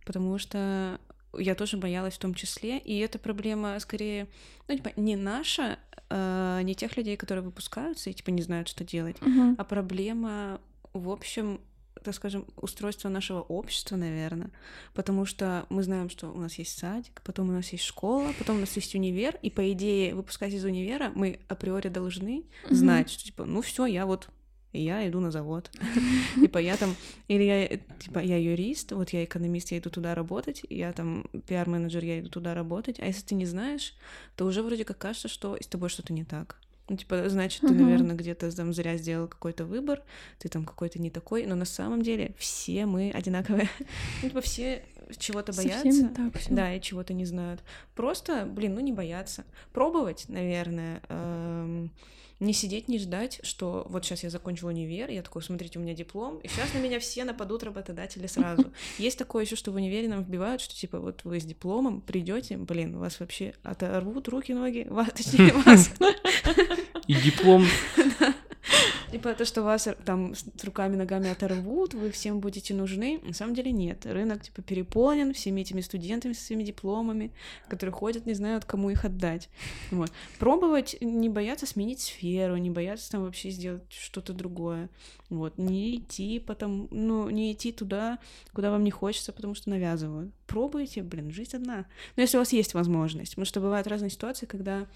Потому 0.05 0.38
что 0.38 0.99
я 1.37 1.55
тоже 1.55 1.77
боялась 1.77 2.14
в 2.14 2.19
том 2.19 2.35
числе, 2.35 2.79
и 2.79 2.99
эта 2.99 3.19
проблема 3.19 3.79
скорее, 3.81 4.29
ну, 4.67 4.77
типа, 4.77 4.91
не 4.97 5.17
наша, 5.17 5.79
а, 6.11 6.61
не 6.62 6.75
тех 6.75 6.97
людей, 6.97 7.17
которые 7.17 7.45
выпускаются 7.45 8.11
и, 8.11 8.14
типа, 8.14 8.31
не 8.31 8.43
знают, 8.43 8.69
что 8.69 8.85
делать, 8.85 9.21
Мгм. 9.21 9.55
а 9.59 9.64
проблема, 9.64 10.61
в 10.93 11.11
общем, 11.11 11.61
так 12.05 12.14
скажем, 12.14 12.47
устройства 12.57 13.09
нашего 13.09 13.41
общества, 13.41 13.97
наверное, 13.97 14.51
потому 14.95 15.27
что 15.27 15.67
мы 15.69 15.83
знаем, 15.83 16.09
что 16.11 16.29
у 16.31 16.38
нас 16.38 16.55
есть 16.55 16.79
садик, 16.79 17.21
потом 17.25 17.49
у 17.49 17.53
нас 17.53 17.69
есть 17.73 17.85
школа, 17.85 18.33
потом 18.38 18.57
у 18.57 18.61
нас 18.61 18.75
есть 18.77 18.95
универ, 18.95 19.37
и 19.43 19.51
по 19.51 19.71
идее, 19.73 20.14
выпускаясь 20.14 20.55
из 20.55 20.64
универа, 20.64 21.11
мы 21.14 21.41
априори 21.49 21.88
должны 21.88 22.45
Мгм. 22.64 22.75
знать, 22.75 23.11
что 23.11 23.25
типа, 23.25 23.45
ну 23.45 23.62
все, 23.62 23.85
я 23.87 24.07
вот 24.07 24.29
я 24.72 25.09
иду 25.09 25.20
на 25.20 25.31
завод. 25.31 25.70
Типа 26.35 26.59
я 26.59 26.76
там, 26.76 26.94
или 27.28 27.42
я, 27.42 27.68
типа, 27.98 28.18
я 28.20 28.37
юрист, 28.37 28.92
вот 28.92 29.11
я 29.11 29.24
экономист, 29.24 29.72
я 29.72 29.78
иду 29.78 29.90
туда 29.90 30.14
работать, 30.14 30.62
я 30.68 30.92
там 30.92 31.24
пиар-менеджер, 31.46 32.04
я 32.04 32.20
иду 32.20 32.28
туда 32.28 32.54
работать, 32.54 33.00
а 33.00 33.07
если 33.07 33.22
ты 33.22 33.35
не 33.35 33.46
знаешь, 33.46 33.94
то 34.37 34.44
уже 34.46 34.62
вроде 34.62 34.85
как 34.85 34.98
кажется, 34.98 35.28
что 35.28 35.57
с 35.61 35.66
тобой 35.66 35.88
что-то 35.88 36.12
не 36.12 36.24
так. 36.24 36.59
Ну, 36.88 36.96
типа, 36.96 37.28
значит, 37.28 37.61
ты, 37.61 37.68
наверное, 37.68 38.16
где-то 38.16 38.54
там 38.54 38.72
зря 38.72 38.96
сделал 38.96 39.28
какой-то 39.28 39.66
выбор, 39.66 40.02
ты 40.38 40.48
там 40.48 40.64
какой-то 40.64 40.98
не 40.98 41.11
такой, 41.11 41.44
но 41.44 41.54
на 41.54 41.66
самом 41.66 42.00
деле 42.00 42.35
все 42.38 42.87
мы 42.87 43.11
одинаковые. 43.11 43.68
Ну, 44.22 44.28
типа, 44.28 44.40
все 44.40 44.83
чего-то 45.18 45.52
боятся. 45.52 46.09
так 46.09 46.38
всё. 46.38 46.54
Да, 46.54 46.74
и 46.74 46.81
чего-то 46.81 47.12
не 47.12 47.26
знают. 47.26 47.62
Просто, 47.94 48.46
блин, 48.46 48.74
ну 48.74 48.81
не 48.81 48.92
бояться. 48.92 49.44
Пробовать, 49.72 50.26
наверное. 50.28 51.02
Не 52.40 52.53
сидеть, 52.53 52.88
не 52.88 52.98
ждать, 52.98 53.40
что 53.42 53.87
вот 53.88 54.05
сейчас 54.05 54.22
я 54.22 54.31
закончила 54.31 54.68
универ, 54.70 55.11
я 55.11 55.22
такой, 55.22 55.42
смотрите, 55.42 55.79
у 55.79 55.83
меня 55.83 55.94
диплом, 55.94 56.38
и 56.38 56.48
сейчас 56.48 56.72
на 56.72 56.79
меня 56.79 57.01
все 57.01 57.24
нападут 57.24 57.62
работодатели 57.62 58.27
сразу. 58.27 58.72
Есть 58.98 59.18
такое 59.18 59.44
еще, 59.44 59.57
что 59.57 59.72
в 59.72 59.74
универе 59.74 60.09
нам 60.09 60.22
вбивают, 60.22 60.61
что 60.61 60.74
типа 60.74 61.01
вот 61.01 61.24
вы 61.24 61.40
с 61.40 61.44
дипломом 61.44 62.01
придете, 62.01 62.57
блин, 62.57 62.98
вас 62.98 63.20
вообще 63.20 63.55
оторвут 63.62 64.29
руки, 64.29 64.53
ноги, 64.53 64.87
вас, 64.88 65.09
точнее, 65.16 65.53
вас. 65.66 65.90
И 67.07 67.14
диплом 67.14 67.64
Типа 69.11 69.33
то, 69.33 69.47
что 69.47 69.62
вас 69.62 69.88
там 70.05 70.35
с 70.35 70.44
руками, 70.64 70.94
ногами 70.94 71.31
оторвут, 71.31 71.94
вы 71.94 72.11
всем 72.11 72.40
будете 72.40 72.75
нужны. 72.75 73.21
На 73.23 73.33
самом 73.33 73.55
деле 73.55 73.73
нет. 73.73 74.05
Рынок 74.05 74.42
типа 74.42 74.61
переполнен 74.61 75.33
всеми 75.33 75.62
этими 75.62 75.81
студентами 75.81 76.35
со 76.35 76.44
своими 76.44 76.62
дипломами, 76.62 77.33
которые 77.68 77.94
ходят, 77.94 78.27
не 78.27 78.35
знают, 78.35 78.66
кому 78.66 78.90
их 78.90 79.07
отдать. 79.07 79.49
Вот. 79.90 80.12
Пробовать, 80.38 80.99
не 81.01 81.31
бояться 81.31 81.66
сменить 81.66 82.01
сферу, 82.01 82.59
не 82.59 82.71
бояться 82.71 83.11
там 83.11 83.25
вообще 83.25 83.51
сделать 83.51 83.83
что-то 83.88 84.35
другое. 84.35 84.90
Вот. 85.31 85.57
Не 85.57 85.97
идти 85.97 86.38
потом, 86.38 86.88
ну, 86.90 87.31
не 87.31 87.53
идти 87.53 87.73
туда, 87.73 88.18
куда 88.53 88.71
вам 88.71 88.85
не 88.85 88.90
хочется, 88.90 89.33
потому 89.33 89.55
что 89.55 89.71
навязывают. 89.71 90.35
Пробуйте, 90.47 91.03
блин, 91.03 91.31
жизнь 91.31 91.57
одна. 91.57 91.87
Но 92.16 92.23
если 92.23 92.37
у 92.37 92.40
вас 92.40 92.53
есть 92.53 92.75
возможность, 92.75 93.33
потому 93.33 93.47
что 93.47 93.61
бывают 93.61 93.87
разные 93.87 94.11
ситуации, 94.11 94.44
когда 94.44 94.87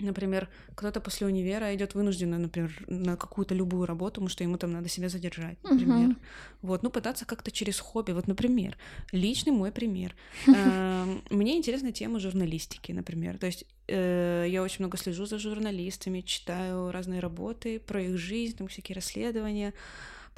Например, 0.00 0.48
кто-то 0.74 1.00
после 1.00 1.26
универа 1.26 1.74
идет 1.74 1.94
вынужденно, 1.94 2.38
например, 2.38 2.72
на 2.88 3.16
какую-то 3.16 3.54
любую 3.54 3.86
работу, 3.86 4.14
потому 4.14 4.28
что 4.28 4.44
ему 4.44 4.56
там 4.56 4.72
надо 4.72 4.88
себя 4.88 5.08
задержать, 5.08 5.58
например. 5.62 6.08
Мгм. 6.08 6.18
Вот, 6.62 6.82
ну, 6.82 6.90
пытаться 6.90 7.24
как-то 7.24 7.50
через 7.50 7.80
хобби. 7.80 8.12
Вот, 8.12 8.26
например, 8.26 8.76
личный 9.12 9.52
мой 9.52 9.70
пример. 9.72 10.14
Эм, 10.46 11.22
Мне 11.30 11.56
интересна 11.56 11.92
тема 11.92 12.18
журналистики, 12.20 12.92
например. 12.92 13.38
То 13.38 13.46
есть 13.46 13.64
э, 13.88 14.46
я 14.48 14.62
очень 14.62 14.78
много 14.80 14.96
слежу 14.96 15.26
за 15.26 15.38
журналистами, 15.38 16.20
читаю 16.20 16.90
разные 16.90 17.20
работы 17.20 17.78
про 17.78 18.02
их 18.02 18.18
жизнь, 18.18 18.56
там 18.56 18.68
всякие 18.68 18.94
расследования. 18.94 19.72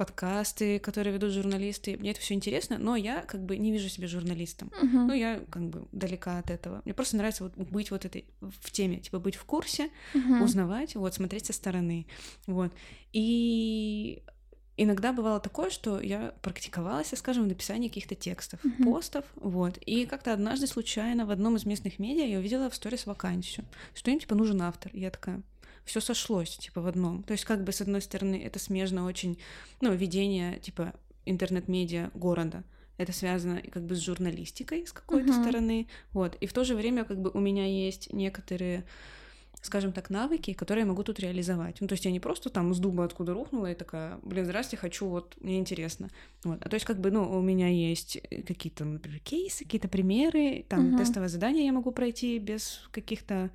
Подкасты, 0.04 0.80
которые 0.80 1.14
ведут 1.14 1.32
журналисты. 1.32 1.96
Мне 1.96 2.10
это 2.10 2.20
все 2.20 2.34
интересно, 2.34 2.76
но 2.78 2.96
я 2.96 3.22
как 3.22 3.44
бы 3.44 3.56
не 3.56 3.70
вижу 3.70 3.88
себя 3.88 4.08
журналистом. 4.08 4.72
Мгм. 4.82 5.06
Ну, 5.06 5.12
я 5.14 5.40
как 5.48 5.62
бы 5.68 5.86
далека 5.92 6.38
от 6.38 6.50
этого. 6.50 6.82
Мне 6.84 6.92
просто 6.92 7.16
нравится 7.16 7.44
вот 7.44 7.56
быть 7.56 7.90
вот 7.92 8.04
этой 8.04 8.24
в 8.40 8.70
теме, 8.72 8.98
типа 8.98 9.20
быть 9.20 9.36
в 9.36 9.44
курсе, 9.44 9.90
Мгм. 10.14 10.42
узнавать, 10.42 10.96
вот, 10.96 11.14
смотреть 11.14 11.46
со 11.46 11.52
стороны. 11.52 12.06
Вот. 12.48 12.72
И 13.12 14.22
иногда 14.76 15.12
бывало 15.12 15.38
такое, 15.38 15.70
что 15.70 16.00
я 16.00 16.34
практиковалась, 16.42 17.12
скажем, 17.14 17.44
в 17.44 17.46
написании 17.46 17.86
каких-то 17.88 18.16
текстов, 18.16 18.58
Мгм. 18.64 18.82
постов, 18.84 19.24
вот. 19.36 19.78
И 19.86 20.06
как-то 20.06 20.32
однажды 20.32 20.66
случайно 20.66 21.26
в 21.26 21.30
одном 21.30 21.54
из 21.56 21.64
местных 21.64 22.00
медиа 22.00 22.26
я 22.26 22.38
увидела 22.38 22.68
в 22.70 22.74
сторис 22.74 23.06
вакансию, 23.06 23.64
что 23.94 24.10
им, 24.10 24.18
типа, 24.18 24.34
нужен 24.34 24.60
автор. 24.62 24.90
И 24.94 25.00
я 25.00 25.10
такая, 25.10 25.42
все 25.84 26.00
сошлось, 26.00 26.56
типа, 26.56 26.80
в 26.80 26.86
одном. 26.86 27.22
То 27.22 27.32
есть, 27.32 27.44
как 27.44 27.64
бы, 27.64 27.72
с 27.72 27.80
одной 27.80 28.00
стороны, 28.02 28.40
это 28.44 28.58
смежно 28.58 29.04
очень, 29.04 29.38
ну, 29.80 29.92
ведение, 29.94 30.58
типа, 30.60 30.92
интернет-медиа 31.26 32.10
города. 32.14 32.64
Это 32.98 33.12
связано 33.12 33.62
как 33.72 33.84
бы 33.84 33.94
с 33.96 34.00
журналистикой 34.00 34.86
с 34.86 34.92
какой-то 34.92 35.32
Мгм. 35.32 35.42
стороны, 35.42 35.86
вот. 36.12 36.36
И 36.36 36.46
в 36.46 36.52
то 36.52 36.62
же 36.64 36.74
время, 36.74 37.04
как 37.04 37.20
бы, 37.20 37.30
у 37.34 37.40
меня 37.40 37.66
есть 37.66 38.12
некоторые 38.12 38.84
скажем 39.64 39.92
так, 39.92 40.10
навыки, 40.10 40.54
которые 40.54 40.82
я 40.82 40.88
могу 40.88 41.04
тут 41.04 41.20
реализовать. 41.20 41.80
Ну, 41.80 41.86
то 41.86 41.92
есть 41.92 42.04
я 42.04 42.10
не 42.10 42.18
просто 42.18 42.50
там 42.50 42.74
с 42.74 42.78
дуба 42.80 43.04
откуда 43.04 43.32
рухнула 43.32 43.70
и 43.70 43.74
такая, 43.76 44.18
блин, 44.24 44.44
здрасте, 44.44 44.76
хочу, 44.76 45.06
вот, 45.06 45.36
мне 45.40 45.58
интересно. 45.58 46.10
Вот. 46.42 46.60
А 46.62 46.68
то 46.68 46.74
есть 46.74 46.84
как 46.84 46.98
бы, 47.00 47.12
ну, 47.12 47.30
у 47.30 47.40
меня 47.40 47.68
есть 47.68 48.18
какие-то, 48.46 48.84
например, 48.84 49.20
кейсы, 49.20 49.62
какие-то 49.64 49.86
примеры, 49.86 50.64
там, 50.68 50.88
Мгм. 50.88 50.96
тестовое 50.96 51.28
задание 51.28 51.64
я 51.66 51.72
могу 51.72 51.92
пройти 51.92 52.40
без 52.40 52.80
каких-то 52.90 53.50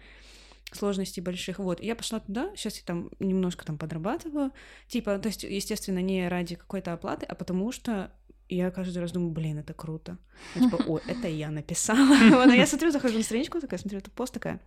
сложностей 0.71 1.21
больших. 1.21 1.60
Вот, 1.60 1.82
я 1.82 1.95
пошла 1.95 2.19
туда, 2.19 2.51
сейчас 2.56 2.77
я 2.77 2.84
там 2.86 3.10
немножко 3.19 3.65
там 3.65 3.77
подрабатываю, 3.77 4.51
типа, 4.88 5.17
то 5.19 5.27
есть, 5.27 5.43
естественно, 5.43 5.99
не 5.99 6.27
ради 6.27 6.56
какой-то 6.56 6.93
оплаты, 6.93 7.25
а 7.25 7.36
потому 7.36 7.71
что 7.71 8.12
я 8.49 8.71
каждый 8.71 8.99
раз 8.99 9.12
думаю, 9.12 9.32
блин, 9.32 9.60
это 9.60 9.73
круто. 9.73 10.17
Ну, 10.56 10.69
типа, 10.69 10.84
о, 10.88 10.99
это 11.06 11.27
я 11.27 11.51
написала. 11.51 12.47
Я 12.53 12.65
смотрю, 12.65 12.91
захожу 12.91 13.17
на 13.17 13.23
страничку, 13.23 13.60
такая, 13.60 13.80
смотрю, 13.80 13.99
это 13.99 14.10
пост, 14.10 14.34
такая, 14.34 14.62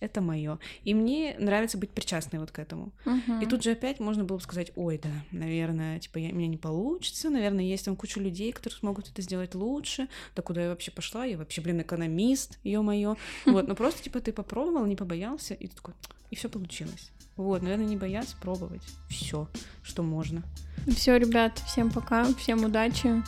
это 0.00 0.20
мое. 0.20 0.58
И 0.84 0.94
мне 0.94 1.36
нравится 1.38 1.78
быть 1.78 1.90
причастной 1.90 2.38
вот 2.38 2.50
к 2.50 2.58
этому. 2.58 2.92
Мгм. 3.04 3.40
И 3.40 3.46
тут 3.46 3.62
же 3.62 3.72
опять 3.72 4.00
можно 4.00 4.24
было 4.24 4.36
бы 4.36 4.42
сказать, 4.42 4.72
ой, 4.76 5.00
да, 5.02 5.10
наверное, 5.32 5.98
типа, 5.98 6.18
я, 6.18 6.32
меня 6.32 6.48
не 6.48 6.56
получится, 6.56 7.30
наверное, 7.30 7.64
есть 7.64 7.84
там 7.86 7.96
куча 7.96 8.20
людей, 8.20 8.52
которые 8.52 8.78
смогут 8.78 9.08
это 9.08 9.22
сделать 9.22 9.54
лучше, 9.54 10.08
да 10.34 10.42
куда 10.42 10.62
я 10.62 10.68
вообще 10.68 10.90
пошла, 10.90 11.24
я 11.24 11.38
вообще, 11.38 11.60
блин, 11.60 11.80
экономист, 11.80 12.58
ё-моё. 12.64 13.16
Вот, 13.46 13.68
ну 13.68 13.74
просто, 13.74 14.02
типа, 14.02 14.20
ты 14.20 14.32
попробовал, 14.32 14.86
не 14.86 14.96
побоялся, 14.96 15.54
и 15.54 15.66
ты 15.66 15.76
такой, 15.76 15.94
и 16.30 16.36
все 16.36 16.48
получилось. 16.48 17.10
Вот, 17.36 17.62
наверное, 17.62 17.86
не 17.86 17.96
бояться, 17.96 18.36
пробовать 18.40 18.82
все, 19.08 19.48
что 19.82 20.02
можно. 20.02 20.42
Все, 20.88 21.16
ребят, 21.18 21.58
всем 21.66 21.90
пока, 21.90 22.26
всем 22.34 22.64
удачи. 22.64 23.22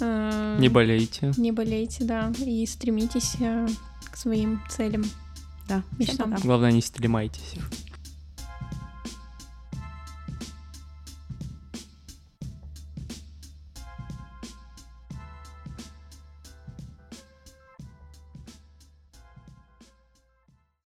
Э, 0.00 0.56
Не 0.58 0.68
болейте. 0.68 1.32
Не 1.36 1.52
болейте, 1.52 2.04
да, 2.04 2.32
и 2.38 2.64
стремитесь 2.66 3.36
э, 3.40 3.66
к 4.10 4.16
своим 4.16 4.60
целям. 4.68 5.04
Да, 5.68 5.82
всем 6.00 6.30
пока. 6.30 6.42
Главное, 6.42 6.72
не 6.72 6.82
стремайтесь 6.82 7.54
их. 7.54 7.70